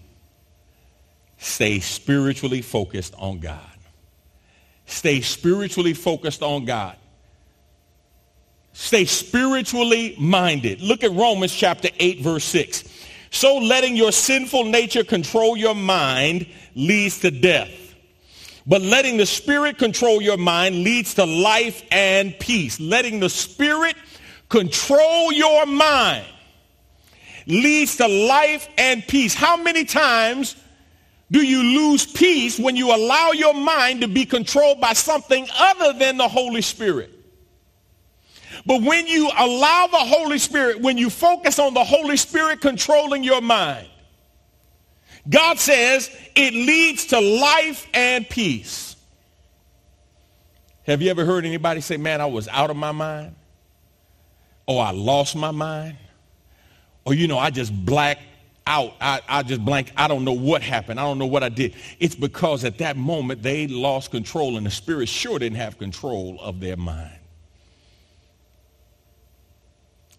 Stay 1.36 1.80
spiritually 1.80 2.62
focused 2.62 3.12
on 3.18 3.40
God. 3.40 3.58
Stay 4.86 5.20
spiritually 5.20 5.94
focused 5.94 6.44
on 6.44 6.64
God. 6.64 6.96
Stay 8.72 9.04
spiritually 9.04 10.14
minded. 10.16 10.80
Look 10.80 11.02
at 11.02 11.10
Romans 11.10 11.52
chapter 11.52 11.88
8, 11.98 12.20
verse 12.20 12.44
6. 12.44 12.84
So 13.32 13.56
letting 13.58 13.96
your 13.96 14.12
sinful 14.12 14.64
nature 14.66 15.02
control 15.02 15.56
your 15.56 15.74
mind 15.74 16.46
leads 16.74 17.20
to 17.20 17.30
death. 17.30 17.70
But 18.66 18.82
letting 18.82 19.16
the 19.16 19.26
Spirit 19.26 19.78
control 19.78 20.22
your 20.22 20.36
mind 20.36 20.84
leads 20.84 21.14
to 21.14 21.24
life 21.24 21.82
and 21.90 22.38
peace. 22.38 22.78
Letting 22.78 23.20
the 23.20 23.28
Spirit 23.28 23.96
control 24.48 25.32
your 25.32 25.66
mind 25.66 26.26
leads 27.46 27.96
to 27.96 28.06
life 28.06 28.68
and 28.78 29.06
peace. 29.06 29.34
How 29.34 29.56
many 29.56 29.84
times 29.84 30.56
do 31.30 31.44
you 31.44 31.62
lose 31.62 32.06
peace 32.06 32.58
when 32.58 32.76
you 32.76 32.94
allow 32.94 33.32
your 33.32 33.54
mind 33.54 34.02
to 34.02 34.08
be 34.08 34.24
controlled 34.24 34.80
by 34.80 34.92
something 34.92 35.46
other 35.56 35.98
than 35.98 36.16
the 36.16 36.28
Holy 36.28 36.62
Spirit? 36.62 37.10
But 38.66 38.82
when 38.82 39.06
you 39.06 39.30
allow 39.36 39.88
the 39.88 39.96
Holy 39.96 40.38
Spirit, 40.38 40.80
when 40.80 40.98
you 40.98 41.10
focus 41.10 41.58
on 41.58 41.74
the 41.74 41.82
Holy 41.82 42.16
Spirit 42.16 42.60
controlling 42.60 43.24
your 43.24 43.40
mind, 43.40 43.88
God 45.28 45.58
says 45.58 46.10
it 46.34 46.52
leads 46.52 47.06
to 47.06 47.20
life 47.20 47.86
and 47.94 48.28
peace. 48.28 48.96
Have 50.84 51.00
you 51.00 51.10
ever 51.10 51.24
heard 51.24 51.44
anybody 51.44 51.80
say, 51.80 51.96
man, 51.96 52.20
I 52.20 52.26
was 52.26 52.48
out 52.48 52.70
of 52.70 52.76
my 52.76 52.92
mind? 52.92 53.36
Or 54.66 54.82
I 54.82 54.90
lost 54.90 55.36
my 55.36 55.52
mind? 55.52 55.96
Or, 57.04 57.14
you 57.14 57.28
know, 57.28 57.38
I 57.38 57.50
just 57.50 57.72
blacked 57.84 58.22
out. 58.66 58.94
I, 59.00 59.20
I 59.28 59.42
just 59.42 59.64
blank. 59.64 59.92
I 59.96 60.08
don't 60.08 60.24
know 60.24 60.32
what 60.32 60.62
happened. 60.62 60.98
I 60.98 61.04
don't 61.04 61.18
know 61.18 61.26
what 61.26 61.42
I 61.42 61.48
did. 61.48 61.74
It's 61.98 62.14
because 62.14 62.64
at 62.64 62.78
that 62.78 62.96
moment 62.96 63.42
they 63.42 63.66
lost 63.66 64.10
control 64.10 64.56
and 64.56 64.66
the 64.66 64.70
spirit 64.70 65.08
sure 65.08 65.38
didn't 65.38 65.58
have 65.58 65.78
control 65.78 66.38
of 66.40 66.60
their 66.60 66.76
mind. 66.76 67.18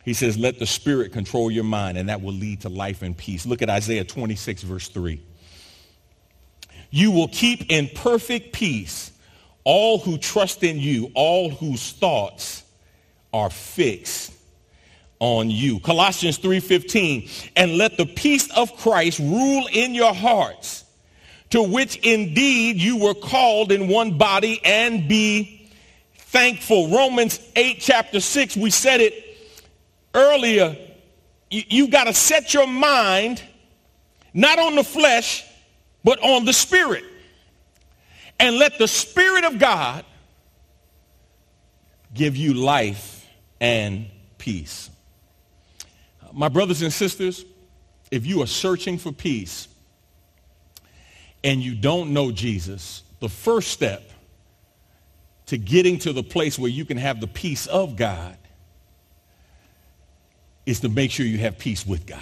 He 0.03 0.13
says, 0.13 0.37
let 0.37 0.59
the 0.59 0.65
Spirit 0.65 1.13
control 1.13 1.49
your 1.49 1.63
mind, 1.63 1.97
and 1.97 2.09
that 2.09 2.21
will 2.21 2.33
lead 2.33 2.61
to 2.61 2.69
life 2.69 3.01
and 3.01 3.15
peace. 3.15 3.45
Look 3.45 3.61
at 3.61 3.69
Isaiah 3.69 4.03
26, 4.03 4.63
verse 4.63 4.89
3. 4.89 5.21
You 6.89 7.11
will 7.11 7.29
keep 7.29 7.71
in 7.71 7.89
perfect 7.95 8.53
peace 8.53 9.11
all 9.63 9.99
who 9.99 10.17
trust 10.17 10.63
in 10.63 10.77
you, 10.77 11.09
all 11.15 11.49
whose 11.49 11.91
thoughts 11.93 12.63
are 13.31 13.49
fixed 13.49 14.33
on 15.19 15.49
you. 15.49 15.79
Colossians 15.79 16.37
3:15, 16.37 17.29
and 17.55 17.77
let 17.77 17.97
the 17.97 18.05
peace 18.05 18.49
of 18.51 18.75
Christ 18.77 19.19
rule 19.19 19.67
in 19.71 19.95
your 19.95 20.13
hearts, 20.13 20.83
to 21.51 21.63
which 21.63 21.95
indeed 21.97 22.75
you 22.75 22.97
were 22.97 23.13
called 23.13 23.71
in 23.71 23.87
one 23.87 24.17
body 24.17 24.59
and 24.65 25.07
be 25.07 25.69
thankful. 26.15 26.89
Romans 26.89 27.39
8 27.55 27.77
chapter 27.79 28.19
6, 28.19 28.57
we 28.57 28.69
said 28.69 28.99
it 28.99 29.22
earlier. 30.13 30.75
You, 31.49 31.63
you 31.69 31.87
got 31.87 32.05
to 32.05 32.13
set 32.13 32.53
your 32.53 32.67
mind 32.67 33.41
not 34.33 34.59
on 34.59 34.75
the 34.75 34.83
flesh, 34.83 35.45
but 36.03 36.19
on 36.23 36.45
the 36.45 36.53
spirit. 36.53 37.03
And 38.39 38.57
let 38.57 38.77
the 38.77 38.87
spirit 38.87 39.45
of 39.45 39.59
God 39.59 40.05
give 42.13 42.35
you 42.35 42.53
life 42.53 43.27
and 43.61 44.07
peace. 44.37 44.89
My 46.31 46.49
brothers 46.49 46.81
and 46.81 46.91
sisters, 46.91 47.45
if 48.11 48.25
you 48.25 48.41
are 48.41 48.47
searching 48.47 48.97
for 48.97 49.11
peace 49.11 49.67
and 51.43 51.61
you 51.61 51.75
don't 51.75 52.11
know 52.11 52.31
Jesus, 52.31 53.03
the 53.19 53.29
first 53.29 53.69
step 53.69 54.09
to 55.47 55.57
getting 55.57 55.99
to 55.99 56.13
the 56.13 56.23
place 56.23 56.57
where 56.57 56.69
you 56.69 56.85
can 56.85 56.97
have 56.97 57.19
the 57.19 57.27
peace 57.27 57.67
of 57.67 57.95
God 57.95 58.37
is 60.65 60.79
to 60.81 60.89
make 60.89 61.11
sure 61.11 61.25
you 61.25 61.39
have 61.39 61.57
peace 61.57 61.85
with 61.85 62.05
God. 62.05 62.19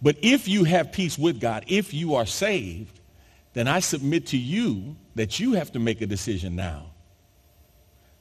But 0.00 0.16
if 0.22 0.46
you 0.48 0.64
have 0.64 0.92
peace 0.92 1.18
with 1.18 1.40
God, 1.40 1.64
if 1.66 1.92
you 1.92 2.14
are 2.14 2.26
saved, 2.26 3.00
then 3.54 3.66
I 3.66 3.80
submit 3.80 4.26
to 4.28 4.38
you 4.38 4.96
that 5.14 5.40
you 5.40 5.54
have 5.54 5.72
to 5.72 5.78
make 5.78 6.00
a 6.00 6.06
decision 6.06 6.54
now 6.54 6.86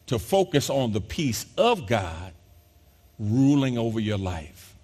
to 0.07 0.17
focus 0.17 0.69
on 0.69 0.93
the 0.93 1.01
peace 1.01 1.45
of 1.57 1.85
God 1.85 2.33
ruling 3.19 3.77
over 3.77 3.99
your 3.99 4.17
life. 4.17 4.75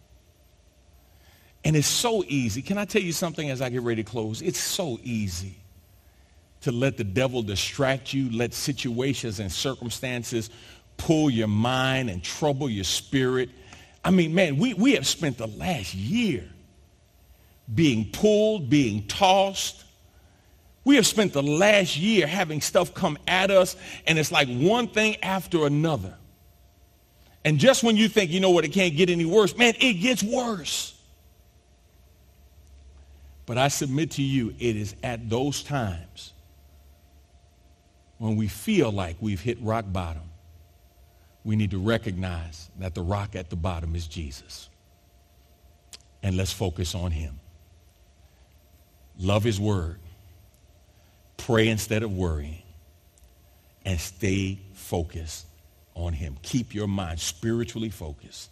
And 1.63 1.76
it's 1.76 1.88
so 1.88 2.24
easy. 2.28 2.62
Can 2.62 2.78
I 2.78 2.86
tell 2.86 3.02
you 3.02 3.13
something 3.13 3.50
as 3.50 3.62
I 3.62 3.70
get 3.70 3.82
ready 3.82 4.04
to 4.04 4.10
close? 4.10 4.42
It's 4.42 4.60
so 4.60 5.00
easy 5.02 5.56
to 6.62 6.72
let 6.72 6.98
the 6.98 7.04
devil 7.04 7.42
distract 7.42 8.13
you, 8.13 8.30
let 8.32 8.54
situations 8.54 9.39
and 9.39 9.52
circumstances 9.52 10.50
pull 10.97 11.29
your 11.29 11.47
mind 11.47 12.10
and 12.10 12.23
trouble 12.23 12.69
your 12.69 12.84
spirit. 12.84 13.49
I 14.03 14.12
mean, 14.12 14.34
man, 14.34 14.58
we, 14.58 14.73
we 14.73 14.93
have 14.93 15.08
spent 15.08 15.38
the 15.38 15.47
last 15.47 15.93
year 15.93 16.49
being 17.73 18.10
pulled, 18.12 18.69
being 18.69 19.08
tossed. 19.08 19.84
We 20.84 20.95
have 20.97 21.08
spent 21.08 21.34
the 21.34 21.43
last 21.43 21.97
year 21.97 22.27
having 22.27 22.62
stuff 22.62 22.93
come 22.93 23.17
at 23.27 23.51
us, 23.51 23.75
and 24.06 24.19
it's 24.19 24.32
like 24.32 24.49
one 24.49 24.88
thing 24.88 25.15
after 25.23 25.65
another. 25.65 26.15
And 27.45 27.60
just 27.60 27.84
when 27.84 27.97
you 27.97 28.08
think, 28.08 28.32
you 28.32 28.39
know 28.39 28.51
what, 28.51 28.65
it 28.65 28.69
can't 28.69 28.95
get 28.95 29.10
any 29.10 29.25
worse, 29.25 29.56
man, 29.58 29.73
it 29.79 29.93
gets 29.93 30.23
worse. 30.23 30.93
But 33.45 33.58
I 33.58 33.67
submit 33.67 34.12
to 34.12 34.21
you, 34.21 34.53
it 34.60 34.75
is 34.75 34.95
at 35.03 35.29
those 35.29 35.63
times 35.63 36.34
when 38.17 38.38
we 38.38 38.47
feel 38.47 38.91
like 38.91 39.17
we've 39.19 39.41
hit 39.41 39.62
rock 39.62 39.86
bottom, 39.88 40.23
we 41.43 41.56
need 41.56 41.71
to 41.71 41.79
recognize 41.79 42.69
that 42.79 42.95
the 42.95 43.01
rock 43.01 43.36
at 43.36 43.49
the 43.49 43.56
bottom 43.56 43.95
is 43.95 44.08
Jesus. 44.08 44.69
And 46.21 46.38
let's 46.38 46.53
focus 46.53 46.95
on 46.95 47.12
him. 47.12 47.39
Love 49.19 49.43
his 49.43 49.60
word. 49.60 49.99
Pray 51.38 51.67
instead 51.67 52.03
of 52.03 52.13
worrying. 52.13 52.63
And 53.86 53.99
stay 53.99 54.60
focused 54.73 55.45
on 55.95 56.13
him. 56.13 56.38
Keep 56.41 56.73
your 56.73 56.88
mind 56.88 57.19
spiritually 57.19 57.89
focused. 57.89 58.49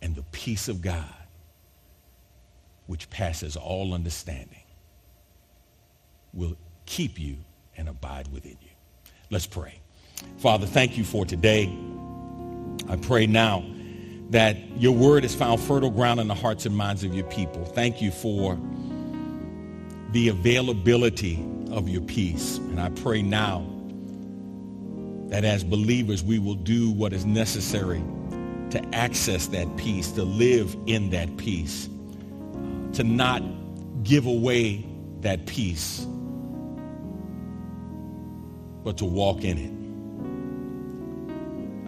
And 0.00 0.14
the 0.14 0.22
peace 0.32 0.68
of 0.68 0.80
God, 0.80 1.04
which 2.86 3.10
passes 3.10 3.56
all 3.56 3.92
understanding, 3.92 4.62
will 6.32 6.56
keep 6.86 7.18
you 7.20 7.36
and 7.76 7.88
abide 7.88 8.32
within 8.32 8.56
you. 8.62 8.70
Let's 9.30 9.46
pray. 9.46 9.80
Father, 10.38 10.66
thank 10.66 10.96
you 10.96 11.04
for 11.04 11.24
today. 11.24 11.76
I 12.88 12.96
pray 12.96 13.26
now 13.26 13.64
that 14.30 14.56
your 14.78 14.92
word 14.92 15.22
has 15.22 15.34
found 15.34 15.60
fertile 15.60 15.90
ground 15.90 16.20
in 16.20 16.28
the 16.28 16.34
hearts 16.34 16.66
and 16.66 16.76
minds 16.76 17.02
of 17.04 17.14
your 17.14 17.26
people. 17.26 17.64
Thank 17.64 18.00
you 18.00 18.10
for 18.10 18.58
the 20.12 20.28
availability 20.28 21.44
of 21.70 21.88
your 21.88 22.02
peace. 22.02 22.58
And 22.58 22.80
I 22.80 22.90
pray 22.90 23.22
now 23.22 23.66
that 25.28 25.44
as 25.44 25.64
believers 25.64 26.22
we 26.22 26.38
will 26.38 26.54
do 26.54 26.90
what 26.90 27.12
is 27.12 27.24
necessary 27.24 28.02
to 28.70 28.82
access 28.94 29.46
that 29.48 29.76
peace, 29.76 30.12
to 30.12 30.24
live 30.24 30.76
in 30.86 31.10
that 31.10 31.36
peace, 31.36 31.88
to 32.94 33.04
not 33.04 33.42
give 34.02 34.26
away 34.26 34.86
that 35.20 35.46
peace, 35.46 36.06
but 38.84 38.96
to 38.98 39.04
walk 39.04 39.44
in 39.44 39.58
it. 39.58 39.87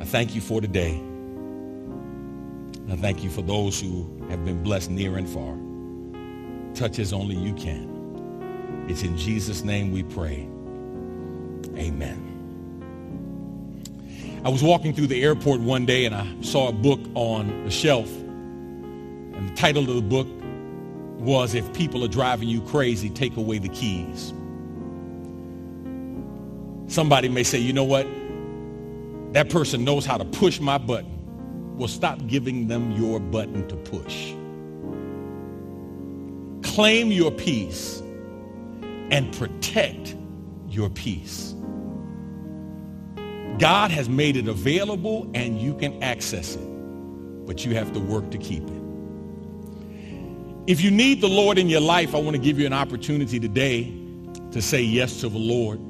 I 0.01 0.05
thank 0.05 0.35
you 0.35 0.41
for 0.41 0.61
today. 0.61 1.01
I 2.91 2.97
thank 2.97 3.23
you 3.23 3.31
for 3.31 3.43
those 3.43 3.79
who 3.81 4.09
have 4.31 4.45
been 4.45 4.63
blessed 4.63 4.91
near 4.91 5.19
and 5.19 5.29
far. 5.29 5.57
Touch 6.75 6.99
as 6.99 7.13
only 7.13 7.37
you 7.37 7.53
can. 7.53 8.87
It's 8.89 9.03
in 9.03 9.17
Jesus' 9.17 9.63
name 9.63 9.93
we 9.93 10.03
pray. 10.03 10.49
Amen. 11.77 12.27
I 14.43 14.49
was 14.49 14.63
walking 14.63 14.95
through 14.95 15.09
the 15.09 15.23
airport 15.23 15.61
one 15.61 15.85
day 15.85 16.07
and 16.07 16.15
I 16.15 16.27
saw 16.41 16.69
a 16.69 16.73
book 16.73 17.01
on 17.15 17.65
the 17.65 17.71
shelf. 17.71 18.11
And 18.11 19.51
the 19.51 19.55
title 19.55 19.89
of 19.89 19.95
the 19.95 20.03
book 20.03 20.27
was 21.21 21.55
If 21.55 21.71
People 21.75 22.03
Are 22.05 22.09
Driving 22.09 22.49
You 22.49 22.63
Crazy, 22.63 23.11
Take 23.11 23.37
Away 23.37 23.59
the 23.59 23.69
Keys. 23.69 24.33
Somebody 26.87 27.29
may 27.29 27.43
say, 27.43 27.59
you 27.59 27.75
know 27.75 27.85
what? 27.85 28.07
That 29.33 29.49
person 29.49 29.85
knows 29.85 30.05
how 30.05 30.19
to 30.19 30.25
push 30.25 30.61
my 30.61 30.79
button. 30.79 31.77
Well, 31.77 31.89
stop 31.89 32.27
giving 32.27 32.69
them 32.69 32.93
your 32.93 33.21
button 33.21 33.67
to 33.69 33.77
push. 33.77 34.35
Claim 36.75 37.11
your 37.11 37.31
peace 37.31 38.01
and 39.11 39.33
protect 39.37 40.17
your 40.69 40.91
peace. 40.91 41.55
God 43.59 43.91
has 43.91 44.09
made 44.09 44.37
it 44.37 44.49
available 44.49 45.31
and 45.35 45.61
you 45.61 45.75
can 45.75 46.03
access 46.03 46.57
it, 46.57 47.47
but 47.47 47.65
you 47.65 47.75
have 47.75 47.93
to 47.93 48.01
work 48.01 48.31
to 48.31 48.39
keep 48.39 48.63
it. 48.63 48.83
If 50.67 50.81
you 50.81 50.91
need 50.91 51.21
the 51.21 51.29
Lord 51.29 51.59
in 51.59 51.69
your 51.69 51.81
life, 51.81 52.15
I 52.15 52.19
want 52.19 52.37
to 52.37 52.43
give 52.43 52.59
you 52.59 52.67
an 52.67 52.73
opportunity 52.73 53.41
today 53.41 53.93
to 54.53 54.63
say 54.63 54.83
yes 54.83 55.21
to 55.21 55.29
the 55.29 55.39
Lord. 55.39 55.81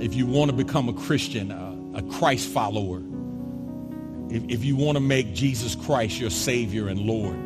If 0.00 0.14
you 0.14 0.26
want 0.26 0.50
to 0.50 0.56
become 0.56 0.88
a 0.88 0.92
Christian, 0.92 1.50
a, 1.94 2.02
Christ 2.02 2.48
follower, 2.48 3.02
if, 4.30 4.44
if 4.48 4.64
you 4.64 4.76
want 4.76 4.96
to 4.96 5.00
make 5.00 5.34
Jesus 5.34 5.74
Christ 5.74 6.18
your 6.18 6.30
Savior 6.30 6.88
and 6.88 7.00
Lord, 7.00 7.36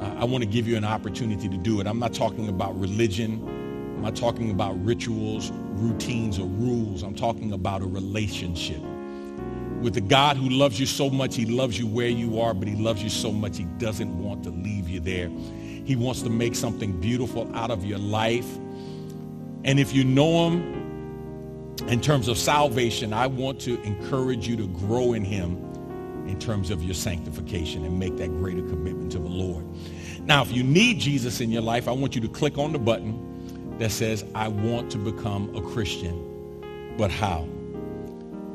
uh, 0.00 0.20
I 0.20 0.24
want 0.24 0.44
to 0.44 0.48
give 0.48 0.68
you 0.68 0.76
an 0.76 0.84
opportunity 0.84 1.48
to 1.48 1.56
do 1.56 1.80
it. 1.80 1.86
I'm 1.86 1.98
not 1.98 2.14
talking 2.14 2.48
about 2.48 2.78
religion. 2.78 3.42
I'm 3.96 4.02
not 4.02 4.16
talking 4.16 4.50
about 4.50 4.82
rituals, 4.84 5.50
routines, 5.52 6.38
or 6.38 6.46
rules. 6.46 7.02
I'm 7.02 7.14
talking 7.14 7.52
about 7.52 7.82
a 7.82 7.86
relationship 7.86 8.80
with 9.80 9.94
the 9.94 10.00
God 10.00 10.36
who 10.36 10.48
loves 10.48 10.78
you 10.78 10.86
so 10.86 11.08
much. 11.08 11.36
He 11.36 11.46
loves 11.46 11.78
you 11.78 11.86
where 11.86 12.08
you 12.08 12.40
are, 12.40 12.54
but 12.54 12.68
he 12.68 12.76
loves 12.76 13.02
you 13.02 13.08
so 13.08 13.32
much 13.32 13.56
he 13.56 13.64
doesn't 13.78 14.18
want 14.22 14.42
to 14.44 14.50
leave 14.50 14.88
you 14.88 15.00
there. 15.00 15.28
He 15.84 15.96
wants 15.96 16.22
to 16.22 16.30
make 16.30 16.54
something 16.54 17.00
beautiful 17.00 17.50
out 17.56 17.70
of 17.70 17.84
your 17.84 17.98
life. 17.98 18.56
And 19.64 19.78
if 19.78 19.92
you 19.92 20.04
know 20.04 20.50
him 20.50 20.77
in 21.86 22.00
terms 22.00 22.28
of 22.28 22.36
salvation, 22.36 23.12
I 23.12 23.26
want 23.26 23.60
to 23.60 23.80
encourage 23.82 24.48
you 24.48 24.56
to 24.56 24.66
grow 24.66 25.12
in 25.12 25.24
him 25.24 25.56
in 26.26 26.38
terms 26.38 26.70
of 26.70 26.82
your 26.82 26.94
sanctification 26.94 27.84
and 27.84 27.98
make 27.98 28.16
that 28.18 28.28
greater 28.28 28.62
commitment 28.62 29.12
to 29.12 29.18
the 29.18 29.28
Lord. 29.28 29.64
Now, 30.24 30.42
if 30.42 30.52
you 30.52 30.62
need 30.62 30.98
Jesus 30.98 31.40
in 31.40 31.50
your 31.50 31.62
life, 31.62 31.88
I 31.88 31.92
want 31.92 32.14
you 32.14 32.20
to 32.20 32.28
click 32.28 32.58
on 32.58 32.72
the 32.72 32.78
button 32.78 33.76
that 33.78 33.90
says, 33.90 34.24
I 34.34 34.48
want 34.48 34.90
to 34.92 34.98
become 34.98 35.54
a 35.56 35.62
Christian, 35.62 36.94
but 36.98 37.10
how? 37.10 37.48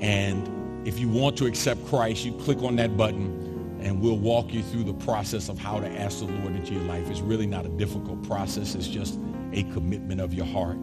And 0.02 0.88
if 0.88 1.00
you 1.00 1.08
want 1.08 1.38
to 1.38 1.46
accept 1.46 1.86
Christ, 1.88 2.26
you 2.26 2.34
click 2.34 2.62
on 2.62 2.76
that 2.76 2.98
button 2.98 3.80
and 3.82 4.02
we'll 4.02 4.18
walk 4.18 4.54
you 4.54 4.62
through 4.62 4.84
the 4.84 4.94
process 4.94 5.50
of 5.50 5.58
how 5.58 5.80
to 5.80 5.88
ask 6.00 6.20
the 6.20 6.26
Lord 6.26 6.56
into 6.56 6.74
your 6.74 6.84
life. 6.84 7.10
It's 7.10 7.22
really 7.22 7.48
not 7.48 7.66
a 7.66 7.70
difficult 7.70 8.22
process. 8.24 8.76
It's 8.76 8.88
just 8.88 9.18
a 9.54 9.64
commitment 9.64 10.22
of 10.22 10.34
your 10.34 10.46
heart 10.46 10.78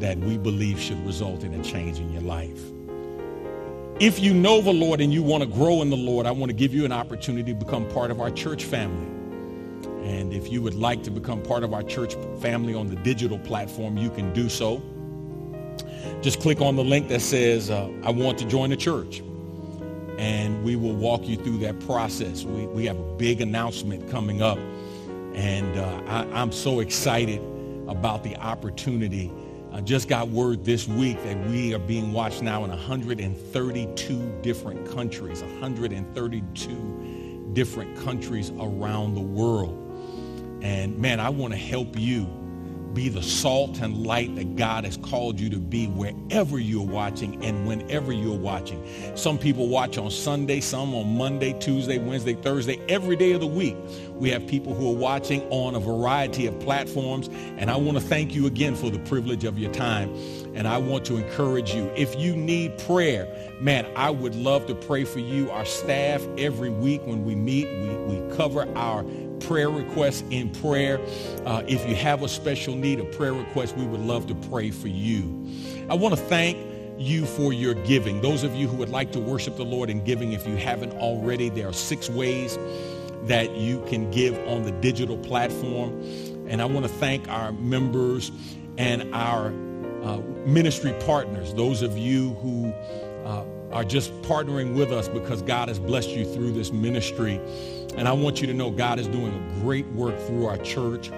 that 0.00 0.18
we 0.18 0.38
believe 0.38 0.80
should 0.80 1.04
result 1.06 1.44
in 1.44 1.54
a 1.54 1.64
change 1.64 2.00
in 2.00 2.12
your 2.12 2.22
life. 2.22 2.60
If 4.00 4.20
you 4.20 4.34
know 4.34 4.60
the 4.62 4.72
Lord 4.72 5.00
and 5.00 5.12
you 5.12 5.22
want 5.22 5.42
to 5.42 5.48
grow 5.48 5.82
in 5.82 5.90
the 5.90 5.96
Lord, 5.96 6.26
I 6.26 6.32
want 6.32 6.50
to 6.50 6.56
give 6.56 6.74
you 6.74 6.84
an 6.84 6.92
opportunity 6.92 7.52
to 7.52 7.58
become 7.58 7.88
part 7.90 8.10
of 8.10 8.20
our 8.20 8.30
church 8.30 8.64
family. 8.64 9.06
And 10.02 10.32
if 10.32 10.50
you 10.50 10.62
would 10.62 10.74
like 10.74 11.02
to 11.04 11.10
become 11.10 11.42
part 11.42 11.62
of 11.64 11.74
our 11.74 11.82
church 11.82 12.14
family 12.40 12.74
on 12.74 12.88
the 12.88 12.96
digital 12.96 13.38
platform, 13.38 13.98
you 13.98 14.10
can 14.10 14.32
do 14.32 14.48
so. 14.48 14.82
Just 16.22 16.40
click 16.40 16.60
on 16.60 16.76
the 16.76 16.84
link 16.84 17.08
that 17.08 17.20
says, 17.20 17.70
uh, 17.70 17.90
I 18.02 18.10
want 18.10 18.38
to 18.38 18.46
join 18.46 18.70
the 18.70 18.76
church. 18.76 19.22
and 20.20 20.62
we 20.62 20.76
will 20.76 20.94
walk 20.94 21.26
you 21.26 21.36
through 21.36 21.56
that 21.58 21.80
process. 21.80 22.44
We, 22.44 22.66
we 22.66 22.84
have 22.84 22.98
a 22.98 23.14
big 23.16 23.40
announcement 23.40 24.10
coming 24.10 24.42
up, 24.42 24.58
and 25.34 25.78
uh, 25.78 26.02
I, 26.06 26.26
I'm 26.38 26.52
so 26.52 26.80
excited 26.80 27.40
about 27.88 28.22
the 28.22 28.36
opportunity. 28.36 29.32
I 29.72 29.80
just 29.80 30.08
got 30.08 30.28
word 30.28 30.64
this 30.64 30.88
week 30.88 31.22
that 31.22 31.48
we 31.48 31.72
are 31.74 31.78
being 31.78 32.12
watched 32.12 32.42
now 32.42 32.64
in 32.64 32.70
132 32.70 34.38
different 34.42 34.90
countries, 34.90 35.42
132 35.42 37.50
different 37.52 37.96
countries 37.98 38.50
around 38.58 39.14
the 39.14 39.20
world. 39.20 39.76
And 40.60 40.98
man, 40.98 41.20
I 41.20 41.28
want 41.28 41.52
to 41.52 41.58
help 41.58 41.96
you 41.96 42.26
be 42.94 43.08
the 43.08 43.22
salt 43.22 43.80
and 43.80 44.06
light 44.06 44.34
that 44.36 44.56
God 44.56 44.84
has 44.84 44.96
called 44.96 45.38
you 45.38 45.48
to 45.50 45.58
be 45.58 45.86
wherever 45.86 46.58
you're 46.58 46.86
watching 46.86 47.42
and 47.44 47.66
whenever 47.66 48.12
you're 48.12 48.38
watching. 48.38 48.84
Some 49.16 49.38
people 49.38 49.68
watch 49.68 49.98
on 49.98 50.10
Sunday, 50.10 50.60
some 50.60 50.94
on 50.94 51.16
Monday, 51.16 51.52
Tuesday, 51.60 51.98
Wednesday, 51.98 52.34
Thursday, 52.34 52.80
every 52.88 53.16
day 53.16 53.32
of 53.32 53.40
the 53.40 53.46
week. 53.46 53.76
We 54.14 54.30
have 54.30 54.46
people 54.46 54.74
who 54.74 54.90
are 54.90 54.96
watching 54.96 55.42
on 55.50 55.74
a 55.74 55.80
variety 55.80 56.46
of 56.46 56.58
platforms, 56.60 57.28
and 57.28 57.70
I 57.70 57.76
want 57.76 57.96
to 57.98 58.04
thank 58.04 58.34
you 58.34 58.46
again 58.46 58.74
for 58.74 58.90
the 58.90 58.98
privilege 59.00 59.44
of 59.44 59.58
your 59.58 59.72
time. 59.72 60.14
And 60.54 60.66
I 60.66 60.78
want 60.78 61.04
to 61.06 61.16
encourage 61.16 61.72
you. 61.72 61.90
If 61.96 62.18
you 62.18 62.36
need 62.36 62.76
prayer, 62.78 63.26
man, 63.60 63.86
I 63.96 64.10
would 64.10 64.34
love 64.34 64.66
to 64.66 64.74
pray 64.74 65.04
for 65.04 65.20
you. 65.20 65.50
Our 65.50 65.64
staff 65.64 66.26
every 66.36 66.70
week 66.70 67.06
when 67.06 67.24
we 67.24 67.34
meet, 67.34 67.66
we, 67.66 68.16
we 68.16 68.36
cover 68.36 68.68
our 68.76 69.04
prayer 69.40 69.70
requests 69.70 70.22
in 70.30 70.50
prayer. 70.50 71.00
Uh, 71.44 71.62
if 71.66 71.88
you 71.88 71.94
have 71.94 72.22
a 72.22 72.28
special 72.28 72.74
need, 72.74 73.00
a 73.00 73.04
prayer 73.04 73.32
request, 73.32 73.76
we 73.76 73.86
would 73.86 74.00
love 74.00 74.26
to 74.28 74.34
pray 74.34 74.70
for 74.70 74.88
you. 74.88 75.46
I 75.88 75.94
want 75.94 76.14
to 76.14 76.20
thank 76.20 76.56
you 76.98 77.24
for 77.24 77.52
your 77.52 77.74
giving. 77.74 78.20
Those 78.20 78.44
of 78.44 78.54
you 78.54 78.68
who 78.68 78.76
would 78.76 78.90
like 78.90 79.10
to 79.12 79.20
worship 79.20 79.56
the 79.56 79.64
Lord 79.64 79.88
in 79.88 80.04
giving, 80.04 80.32
if 80.32 80.46
you 80.46 80.56
haven't 80.56 80.92
already, 80.92 81.48
there 81.48 81.68
are 81.68 81.72
six 81.72 82.10
ways 82.10 82.58
that 83.22 83.56
you 83.56 83.82
can 83.86 84.10
give 84.10 84.38
on 84.46 84.62
the 84.62 84.72
digital 84.72 85.16
platform. 85.16 85.92
And 86.46 86.60
I 86.60 86.66
want 86.66 86.84
to 86.84 86.92
thank 86.92 87.28
our 87.28 87.52
members 87.52 88.30
and 88.76 89.14
our 89.14 89.48
uh, 90.02 90.18
ministry 90.46 90.94
partners, 91.00 91.54
those 91.54 91.82
of 91.82 91.96
you 91.96 92.34
who 92.34 92.72
are 93.72 93.84
just 93.84 94.12
partnering 94.22 94.74
with 94.74 94.90
us 94.92 95.08
because 95.08 95.42
God 95.42 95.68
has 95.68 95.78
blessed 95.78 96.10
you 96.10 96.24
through 96.24 96.52
this 96.52 96.72
ministry. 96.72 97.40
And 97.96 98.08
I 98.08 98.12
want 98.12 98.40
you 98.40 98.46
to 98.46 98.54
know 98.54 98.70
God 98.70 98.98
is 98.98 99.06
doing 99.08 99.34
a 99.34 99.60
great 99.60 99.86
work 99.88 100.18
through 100.26 100.46
our 100.46 100.58
church. 100.58 101.10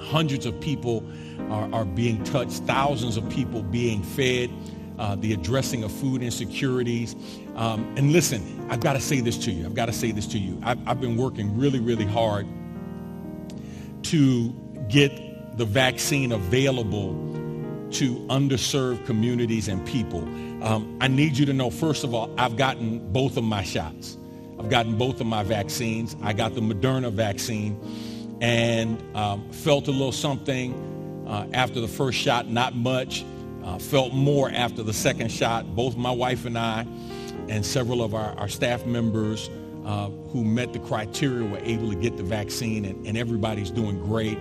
Hundreds 0.00 0.46
of 0.46 0.58
people 0.60 1.04
are, 1.50 1.72
are 1.72 1.84
being 1.84 2.22
touched, 2.24 2.62
thousands 2.62 3.16
of 3.16 3.28
people 3.28 3.62
being 3.62 4.02
fed, 4.02 4.50
uh, 4.98 5.16
the 5.16 5.32
addressing 5.32 5.84
of 5.84 5.92
food 5.92 6.22
insecurities. 6.22 7.16
Um, 7.56 7.94
and 7.96 8.12
listen, 8.12 8.66
I've 8.70 8.80
got 8.80 8.94
to 8.94 9.00
say 9.00 9.20
this 9.20 9.36
to 9.38 9.50
you. 9.50 9.66
I've 9.66 9.74
got 9.74 9.86
to 9.86 9.92
say 9.92 10.12
this 10.12 10.26
to 10.28 10.38
you. 10.38 10.60
I've, 10.62 10.78
I've 10.88 11.00
been 11.00 11.16
working 11.16 11.58
really, 11.58 11.80
really 11.80 12.06
hard 12.06 12.46
to 14.04 14.50
get 14.88 15.58
the 15.58 15.64
vaccine 15.64 16.32
available 16.32 17.14
to 17.90 18.16
underserved 18.28 19.06
communities 19.06 19.68
and 19.68 19.84
people. 19.86 20.26
Um, 20.62 20.96
I 21.00 21.08
need 21.08 21.36
you 21.36 21.46
to 21.46 21.52
know, 21.52 21.70
first 21.70 22.04
of 22.04 22.14
all, 22.14 22.32
I've 22.38 22.56
gotten 22.56 23.12
both 23.12 23.36
of 23.36 23.44
my 23.44 23.62
shots. 23.62 24.16
I've 24.58 24.70
gotten 24.70 24.96
both 24.96 25.20
of 25.20 25.26
my 25.26 25.42
vaccines. 25.42 26.16
I 26.22 26.32
got 26.32 26.54
the 26.54 26.60
Moderna 26.60 27.12
vaccine 27.12 27.78
and 28.40 29.02
um, 29.16 29.50
felt 29.50 29.88
a 29.88 29.90
little 29.90 30.12
something 30.12 31.26
uh, 31.28 31.46
after 31.52 31.80
the 31.80 31.88
first 31.88 32.18
shot, 32.18 32.48
not 32.48 32.74
much. 32.74 33.24
Uh, 33.64 33.78
felt 33.78 34.12
more 34.12 34.48
after 34.50 34.82
the 34.84 34.92
second 34.92 35.30
shot. 35.30 35.74
Both 35.74 35.96
my 35.96 36.12
wife 36.12 36.44
and 36.44 36.56
I 36.56 36.86
and 37.48 37.66
several 37.66 38.02
of 38.02 38.14
our, 38.14 38.32
our 38.38 38.48
staff 38.48 38.86
members 38.86 39.50
uh, 39.84 40.08
who 40.30 40.44
met 40.44 40.72
the 40.72 40.78
criteria 40.78 41.48
were 41.48 41.58
able 41.58 41.90
to 41.90 41.96
get 41.96 42.16
the 42.16 42.22
vaccine 42.22 42.84
and, 42.84 43.06
and, 43.06 43.16
everybody's 43.16 43.70
doing 43.70 43.98
great. 44.04 44.38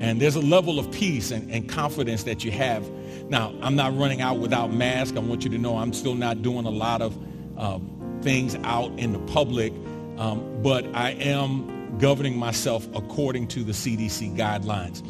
And 0.00 0.20
there's 0.20 0.34
a 0.34 0.40
level 0.40 0.78
of 0.78 0.90
peace 0.90 1.30
and, 1.30 1.50
and 1.50 1.68
confidence 1.68 2.24
that 2.24 2.44
you 2.44 2.50
have. 2.52 2.88
Now, 3.32 3.54
I'm 3.62 3.76
not 3.76 3.96
running 3.96 4.20
out 4.20 4.40
without 4.40 4.74
mask. 4.74 5.16
I 5.16 5.20
want 5.20 5.42
you 5.42 5.48
to 5.52 5.56
know 5.56 5.78
I'm 5.78 5.94
still 5.94 6.14
not 6.14 6.42
doing 6.42 6.66
a 6.66 6.70
lot 6.70 7.00
of 7.00 7.16
um, 7.58 8.20
things 8.20 8.56
out 8.56 8.90
in 8.98 9.14
the 9.14 9.20
public, 9.20 9.72
um, 10.18 10.60
but 10.62 10.84
I 10.94 11.12
am 11.12 11.96
governing 11.96 12.36
myself 12.36 12.86
according 12.94 13.48
to 13.48 13.64
the 13.64 13.72
CDC 13.72 14.36
guidelines. 14.36 15.02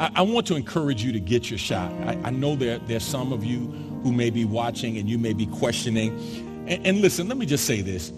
I, 0.00 0.10
I 0.14 0.22
want 0.22 0.46
to 0.46 0.56
encourage 0.56 1.04
you 1.04 1.12
to 1.12 1.20
get 1.20 1.50
your 1.50 1.58
shot. 1.58 1.92
I, 2.04 2.18
I, 2.24 2.30
know 2.30 2.56
there, 2.56 2.78
there's 2.78 3.04
some 3.04 3.30
of 3.30 3.44
you 3.44 3.66
who 4.02 4.10
may 4.10 4.30
be 4.30 4.46
watching 4.46 4.96
and 4.96 5.06
you 5.06 5.18
may 5.18 5.34
be 5.34 5.44
questioning. 5.44 6.18
And, 6.66 6.86
and 6.86 7.00
listen, 7.02 7.28
let 7.28 7.36
me 7.36 7.44
just 7.44 7.66
say 7.66 7.82
this 7.82 8.08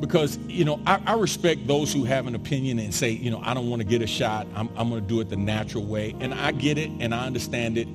because, 0.00 0.38
you 0.48 0.64
know, 0.64 0.80
I, 0.88 1.00
I, 1.06 1.14
respect 1.14 1.68
those 1.68 1.92
who 1.92 2.02
have 2.02 2.26
an 2.26 2.34
opinion 2.34 2.80
and 2.80 2.92
say, 2.92 3.10
you 3.10 3.30
know, 3.30 3.40
I 3.44 3.54
don't 3.54 3.70
want 3.70 3.78
to 3.78 3.86
get 3.86 4.02
a 4.02 4.08
shot. 4.08 4.48
I'm, 4.56 4.68
I'm 4.76 4.90
going 4.90 5.02
to 5.02 5.08
do 5.08 5.20
it 5.20 5.28
the 5.28 5.36
natural 5.36 5.84
way. 5.84 6.16
And 6.18 6.34
I 6.34 6.50
get 6.50 6.78
it 6.78 6.90
and 6.98 7.14
I 7.14 7.26
understand 7.26 7.78
it. 7.78 7.86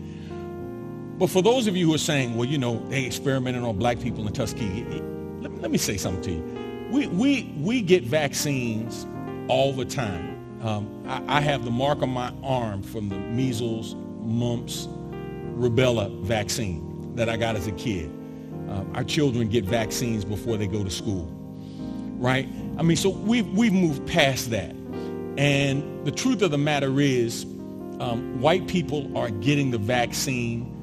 But 1.19 1.29
for 1.29 1.41
those 1.41 1.67
of 1.67 1.75
you 1.75 1.87
who 1.87 1.93
are 1.93 1.97
saying, 1.97 2.37
well, 2.37 2.47
you 2.47 2.57
know, 2.57 2.79
they 2.87 3.03
experimented 3.03 3.61
on 3.63 3.77
black 3.77 3.99
people 3.99 4.25
in 4.25 4.31
Tuskegee, 4.31 4.85
let, 5.41 5.53
let 5.61 5.69
me 5.69 5.77
say 5.77 5.97
something 5.97 6.21
to 6.23 6.31
you. 6.31 6.89
We, 6.89 7.07
we, 7.07 7.53
we 7.57 7.81
get 7.81 8.05
vaccines 8.05 9.05
all 9.49 9.73
the 9.73 9.83
time. 9.83 10.37
Um, 10.65 11.03
I, 11.07 11.37
I, 11.37 11.41
have 11.41 11.65
the 11.65 11.71
mark 11.71 12.01
on 12.01 12.09
my 12.09 12.33
arm 12.41 12.81
from 12.83 13.09
the 13.09 13.17
measles, 13.17 13.95
mumps, 14.21 14.87
rubella 15.55 16.21
vaccine 16.21 17.15
that 17.15 17.27
I 17.27 17.35
got 17.35 17.57
as 17.57 17.67
a 17.67 17.71
kid. 17.73 18.09
Uh, 18.69 18.83
our 18.93 19.03
children 19.03 19.49
get 19.49 19.65
vaccines 19.65 20.23
before 20.23 20.55
they 20.55 20.67
go 20.67 20.83
to 20.83 20.89
school, 20.89 21.27
right? 22.17 22.47
I 22.77 22.83
mean, 22.83 22.97
so 22.97 23.09
we've, 23.09 23.47
we've 23.57 23.73
moved 23.73 24.07
past 24.07 24.51
that. 24.51 24.71
And 25.37 26.05
the 26.05 26.11
truth 26.11 26.41
of 26.41 26.51
the 26.51 26.57
matter 26.57 26.99
is, 27.01 27.43
um, 27.99 28.39
white 28.39 28.67
people 28.67 29.17
are 29.17 29.29
getting 29.29 29.71
the 29.71 29.77
vaccine 29.77 30.78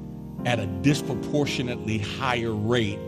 at 0.47 0.59
a 0.59 0.65
disproportionately 0.65 1.97
higher 1.97 2.53
rate 2.53 2.99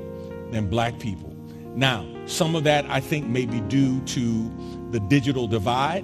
than 0.51 0.67
black 0.67 0.99
people. 0.99 1.33
Now, 1.73 2.05
some 2.25 2.53
of 2.53 2.65
that 2.65 2.85
I 2.89 2.99
think 2.99 3.27
may 3.27 3.45
be 3.45 3.61
due 3.61 4.01
to 4.01 4.89
the 4.91 4.99
digital 4.99 5.47
divide. 5.47 6.03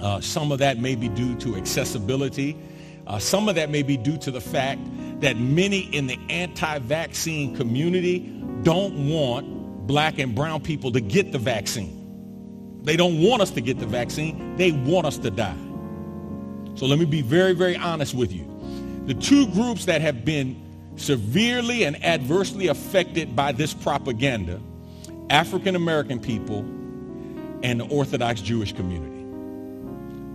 Uh, 0.00 0.20
some 0.20 0.52
of 0.52 0.60
that 0.60 0.78
may 0.78 0.94
be 0.94 1.08
due 1.08 1.34
to 1.38 1.56
accessibility. 1.56 2.56
Uh, 3.08 3.18
some 3.18 3.48
of 3.48 3.56
that 3.56 3.70
may 3.70 3.82
be 3.82 3.96
due 3.96 4.16
to 4.18 4.30
the 4.30 4.40
fact 4.40 4.80
that 5.20 5.36
many 5.36 5.80
in 5.92 6.06
the 6.06 6.18
anti-vaccine 6.30 7.56
community 7.56 8.20
don't 8.62 9.10
want 9.10 9.88
black 9.88 10.20
and 10.20 10.32
brown 10.32 10.60
people 10.60 10.92
to 10.92 11.00
get 11.00 11.32
the 11.32 11.38
vaccine. 11.38 12.80
They 12.84 12.96
don't 12.96 13.20
want 13.20 13.42
us 13.42 13.50
to 13.50 13.60
get 13.60 13.80
the 13.80 13.86
vaccine. 13.86 14.54
They 14.56 14.70
want 14.70 15.06
us 15.06 15.18
to 15.18 15.30
die. 15.32 15.56
So 16.76 16.86
let 16.86 17.00
me 17.00 17.04
be 17.04 17.22
very, 17.22 17.52
very 17.52 17.76
honest 17.76 18.14
with 18.14 18.32
you. 18.32 18.55
The 19.06 19.14
two 19.14 19.46
groups 19.48 19.84
that 19.84 20.00
have 20.00 20.24
been 20.24 20.60
severely 20.96 21.84
and 21.84 22.02
adversely 22.04 22.66
affected 22.66 23.36
by 23.36 23.52
this 23.52 23.72
propaganda, 23.72 24.60
African 25.30 25.76
American 25.76 26.18
people 26.18 26.60
and 27.62 27.80
the 27.80 27.86
Orthodox 27.86 28.40
Jewish 28.40 28.72
community. 28.72 29.12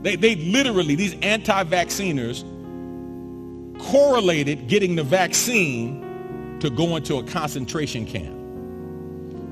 They, 0.04 0.16
they 0.16 0.36
literally, 0.36 0.96
these 0.96 1.16
anti-vacciners 1.22 2.44
correlated 3.80 4.68
getting 4.68 4.96
the 4.96 5.04
vaccine 5.04 6.58
to 6.62 6.70
go 6.70 6.96
into 6.96 7.18
a 7.18 7.24
concentration 7.24 8.06
camp. 8.06 8.36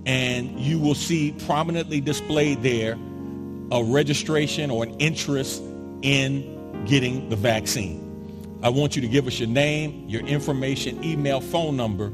and 0.06 0.58
you 0.58 0.78
will 0.78 0.94
see 0.94 1.32
prominently 1.46 2.00
displayed 2.00 2.62
there 2.62 2.96
a 3.72 3.82
registration 3.82 4.70
or 4.70 4.84
an 4.84 4.94
interest 4.98 5.62
in 6.02 6.51
getting 6.87 7.28
the 7.28 7.37
vaccine. 7.37 8.09
I 8.62 8.68
want 8.68 8.95
you 8.95 9.03
to 9.03 9.09
give 9.09 9.26
us 9.26 9.41
your 9.41 9.49
name, 9.49 10.09
your 10.09 10.22
information, 10.22 11.03
email, 11.03 11.41
phone 11.41 11.76
number, 11.76 12.12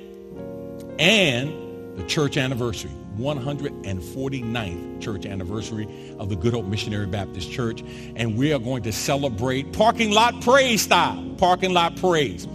and 0.99 1.97
the 1.97 2.03
church 2.05 2.37
anniversary. 2.37 2.91
149th 3.19 5.01
church 5.01 5.25
anniversary 5.25 5.87
of 6.17 6.29
the 6.29 6.35
Good 6.35 6.53
Hope 6.53 6.65
Missionary 6.65 7.05
Baptist 7.05 7.51
Church. 7.51 7.83
And 8.15 8.37
we 8.37 8.53
are 8.53 8.59
going 8.59 8.83
to 8.83 8.91
celebrate 8.91 9.73
parking 9.73 10.11
lot 10.11 10.41
praise 10.41 10.81
style, 10.81 11.23
parking 11.37 11.73
lot 11.73 11.95
praise. 11.95 12.47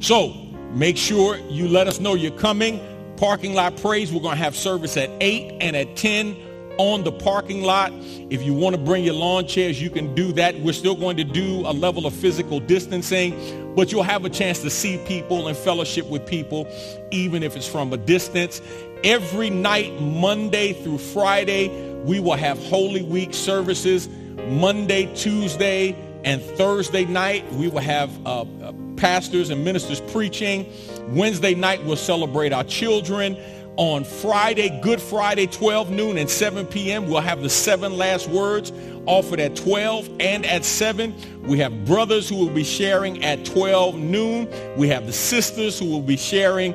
So 0.00 0.34
make 0.72 0.96
sure 0.96 1.36
you 1.48 1.68
let 1.68 1.86
us 1.86 2.00
know 2.00 2.14
you're 2.14 2.30
coming. 2.32 2.80
Parking 3.16 3.54
lot 3.54 3.76
praise, 3.76 4.12
we're 4.12 4.20
going 4.20 4.36
to 4.36 4.42
have 4.42 4.54
service 4.54 4.96
at 4.96 5.10
8 5.20 5.58
and 5.60 5.74
at 5.74 5.96
10 5.96 6.36
on 6.78 7.04
the 7.04 7.12
parking 7.12 7.62
lot. 7.62 7.92
If 8.30 8.42
you 8.42 8.52
want 8.52 8.76
to 8.76 8.82
bring 8.82 9.04
your 9.04 9.14
lawn 9.14 9.46
chairs, 9.46 9.80
you 9.80 9.90
can 9.90 10.14
do 10.14 10.32
that. 10.32 10.58
We're 10.60 10.72
still 10.72 10.94
going 10.94 11.16
to 11.16 11.24
do 11.24 11.60
a 11.60 11.72
level 11.72 12.06
of 12.06 12.14
physical 12.14 12.60
distancing, 12.60 13.74
but 13.74 13.92
you'll 13.92 14.02
have 14.02 14.24
a 14.24 14.30
chance 14.30 14.60
to 14.62 14.70
see 14.70 14.98
people 15.06 15.48
and 15.48 15.56
fellowship 15.56 16.06
with 16.08 16.26
people, 16.26 16.68
even 17.10 17.42
if 17.42 17.56
it's 17.56 17.68
from 17.68 17.92
a 17.92 17.96
distance. 17.96 18.60
Every 19.04 19.50
night, 19.50 20.00
Monday 20.00 20.72
through 20.72 20.98
Friday, 20.98 21.68
we 22.02 22.20
will 22.20 22.34
have 22.34 22.58
Holy 22.66 23.02
Week 23.02 23.34
services. 23.34 24.08
Monday, 24.48 25.12
Tuesday, 25.14 25.96
and 26.24 26.42
Thursday 26.42 27.04
night, 27.04 27.50
we 27.52 27.68
will 27.68 27.80
have 27.80 28.10
uh, 28.26 28.42
uh, 28.42 28.72
pastors 28.96 29.50
and 29.50 29.64
ministers 29.64 30.00
preaching. 30.00 30.72
Wednesday 31.08 31.54
night, 31.54 31.84
we'll 31.84 31.96
celebrate 31.96 32.52
our 32.52 32.64
children. 32.64 33.36
On 33.76 34.04
Friday, 34.04 34.80
Good 34.80 35.02
Friday, 35.02 35.46
12 35.46 35.90
noon 35.90 36.16
and 36.16 36.30
7 36.30 36.66
p.m., 36.66 37.08
we'll 37.08 37.20
have 37.20 37.42
the 37.42 37.50
seven 37.50 37.96
last 37.98 38.28
words 38.28 38.72
offered 39.06 39.40
at 39.40 39.56
12 39.56 40.10
and 40.20 40.44
at 40.44 40.64
7. 40.64 41.42
We 41.42 41.58
have 41.58 41.84
brothers 41.84 42.28
who 42.28 42.36
will 42.36 42.50
be 42.50 42.64
sharing 42.64 43.24
at 43.24 43.44
12 43.44 43.96
noon. 43.96 44.48
We 44.76 44.88
have 44.88 45.06
the 45.06 45.12
sisters 45.12 45.78
who 45.78 45.86
will 45.86 46.02
be 46.02 46.16
sharing 46.16 46.74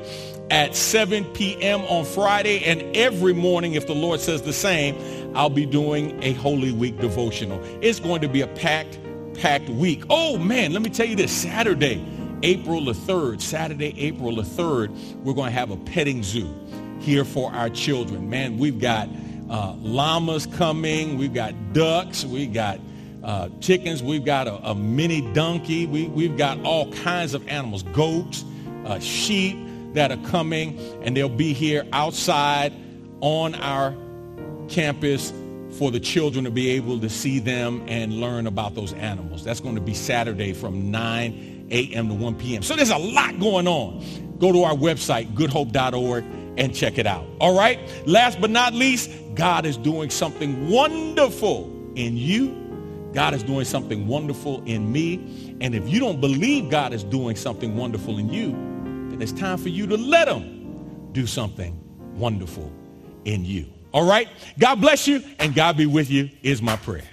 at 0.50 0.76
7 0.76 1.24
p.m. 1.34 1.82
on 1.82 2.06
Friday. 2.06 2.64
And 2.66 2.96
every 2.96 3.34
morning, 3.34 3.74
if 3.74 3.88
the 3.88 3.96
Lord 3.96 4.20
says 4.20 4.42
the 4.42 4.54
same, 4.54 4.96
I'll 5.36 5.50
be 5.50 5.66
doing 5.66 6.22
a 6.22 6.34
Holy 6.34 6.72
Week 6.72 7.00
devotional. 7.00 7.62
It's 7.82 8.00
going 8.00 8.22
to 8.22 8.28
be 8.28 8.42
a 8.42 8.48
packed, 8.48 9.00
packed 9.36 9.70
week. 9.70 10.04
Oh, 10.10 10.38
man, 10.38 10.74
let 10.74 10.82
me 10.82 10.90
tell 10.90 11.08
you 11.08 11.16
this. 11.16 11.32
Saturday, 11.32 12.06
April 12.44 12.84
the 12.84 12.94
3rd, 12.94 13.42
Saturday, 13.42 13.94
April 13.98 14.36
the 14.36 14.42
3rd, 14.42 14.90
we're 15.24 15.34
going 15.34 15.50
to 15.50 15.58
have 15.58 15.72
a 15.72 15.78
petting 15.78 16.22
zoo 16.22 16.54
here 17.00 17.24
for 17.24 17.52
our 17.54 17.70
children. 17.70 18.30
Man, 18.30 18.58
we've 18.58 18.80
got 18.80 19.08
uh, 19.52 19.74
llamas 19.80 20.46
coming. 20.48 21.18
We've 21.18 21.34
got 21.34 21.74
ducks. 21.74 22.24
We've 22.24 22.54
got 22.54 22.80
uh, 23.24 23.50
chickens. 23.60 24.02
We've 24.02 24.24
got 24.24 24.48
a, 24.48 24.56
a 24.70 24.74
mini 24.74 25.22
donkey. 25.34 25.86
We, 25.86 26.08
we've 26.08 26.38
got 26.38 26.60
all 26.64 26.92
kinds 26.94 27.34
of 27.34 27.46
animals, 27.48 27.84
goats, 27.84 28.46
uh, 28.86 29.00
sheep 29.00 29.58
that 29.94 30.10
are 30.10 30.30
coming, 30.30 30.80
and 31.04 31.16
they'll 31.16 31.28
be 31.28 31.52
here 31.52 31.86
outside 31.92 32.74
on 33.20 33.54
our 33.56 33.94
campus 34.70 35.34
for 35.78 35.92
the 35.92 36.00
children 36.00 36.46
to 36.46 36.52
be 36.52 36.70
able 36.70 37.00
to 37.00 37.10
see 37.10 37.40
them 37.40 37.84
and 37.88 38.14
learn 38.14 38.48
about 38.48 38.74
those 38.74 38.94
animals. 38.94 39.44
That's 39.44 39.60
going 39.60 39.76
to 39.76 39.82
be 39.82 39.94
Saturday 39.94 40.54
from 40.54 40.92
9 40.92 41.68
a.m. 41.72 42.08
to 42.08 42.14
1 42.14 42.36
p.m. 42.36 42.64
So 42.64 42.76
there's 42.76 42.90
a 42.90 42.98
lot 42.98 43.38
going 43.40 43.68
on. 43.68 44.38
Go 44.40 44.52
to 44.52 44.64
our 44.64 44.74
website, 44.74 45.34
goodhope.org, 45.34 46.24
and 46.58 46.76
check 46.76 46.98
it 46.98 47.08
out. 47.08 47.26
All 47.40 47.56
right? 47.56 47.80
Last 48.06 48.42
but 48.42 48.50
not 48.50 48.74
least, 48.74 49.10
God 49.36 49.66
is 49.66 49.78
doing 49.78 50.10
something 50.10 50.70
wonderful 50.70 51.72
in 51.96 52.18
you. 52.18 52.58
God 53.14 53.34
is 53.34 53.44
doing 53.44 53.66
something 53.66 54.08
wonderful 54.08 54.64
in 54.66 54.92
me. 54.92 55.58
And 55.62 55.76
if 55.76 55.88
you 55.90 56.00
don't 56.00 56.22
believe 56.22 56.70
God 56.70 56.94
is 56.94 57.04
doing 57.04 57.36
something 57.36 57.76
wonderful 57.76 58.18
in 58.18 58.30
you, 58.30 58.52
then 59.10 59.22
it's 59.22 59.34
time 59.34 59.58
for 59.58 59.70
you 59.70 59.88
to 59.88 59.98
let 59.98 60.28
him 60.28 61.10
do 61.12 61.28
something 61.28 61.78
wonderful 62.16 62.72
in 63.26 63.44
you. 63.44 63.66
All 63.94 64.08
right? 64.08 64.30
God 64.58 64.80
bless 64.80 65.08
you 65.08 65.22
and 65.40 65.54
God 65.54 65.76
be 65.76 65.86
with 65.86 66.10
you 66.10 66.30
is 66.42 66.62
my 66.62 66.78
prayer. 66.78 67.04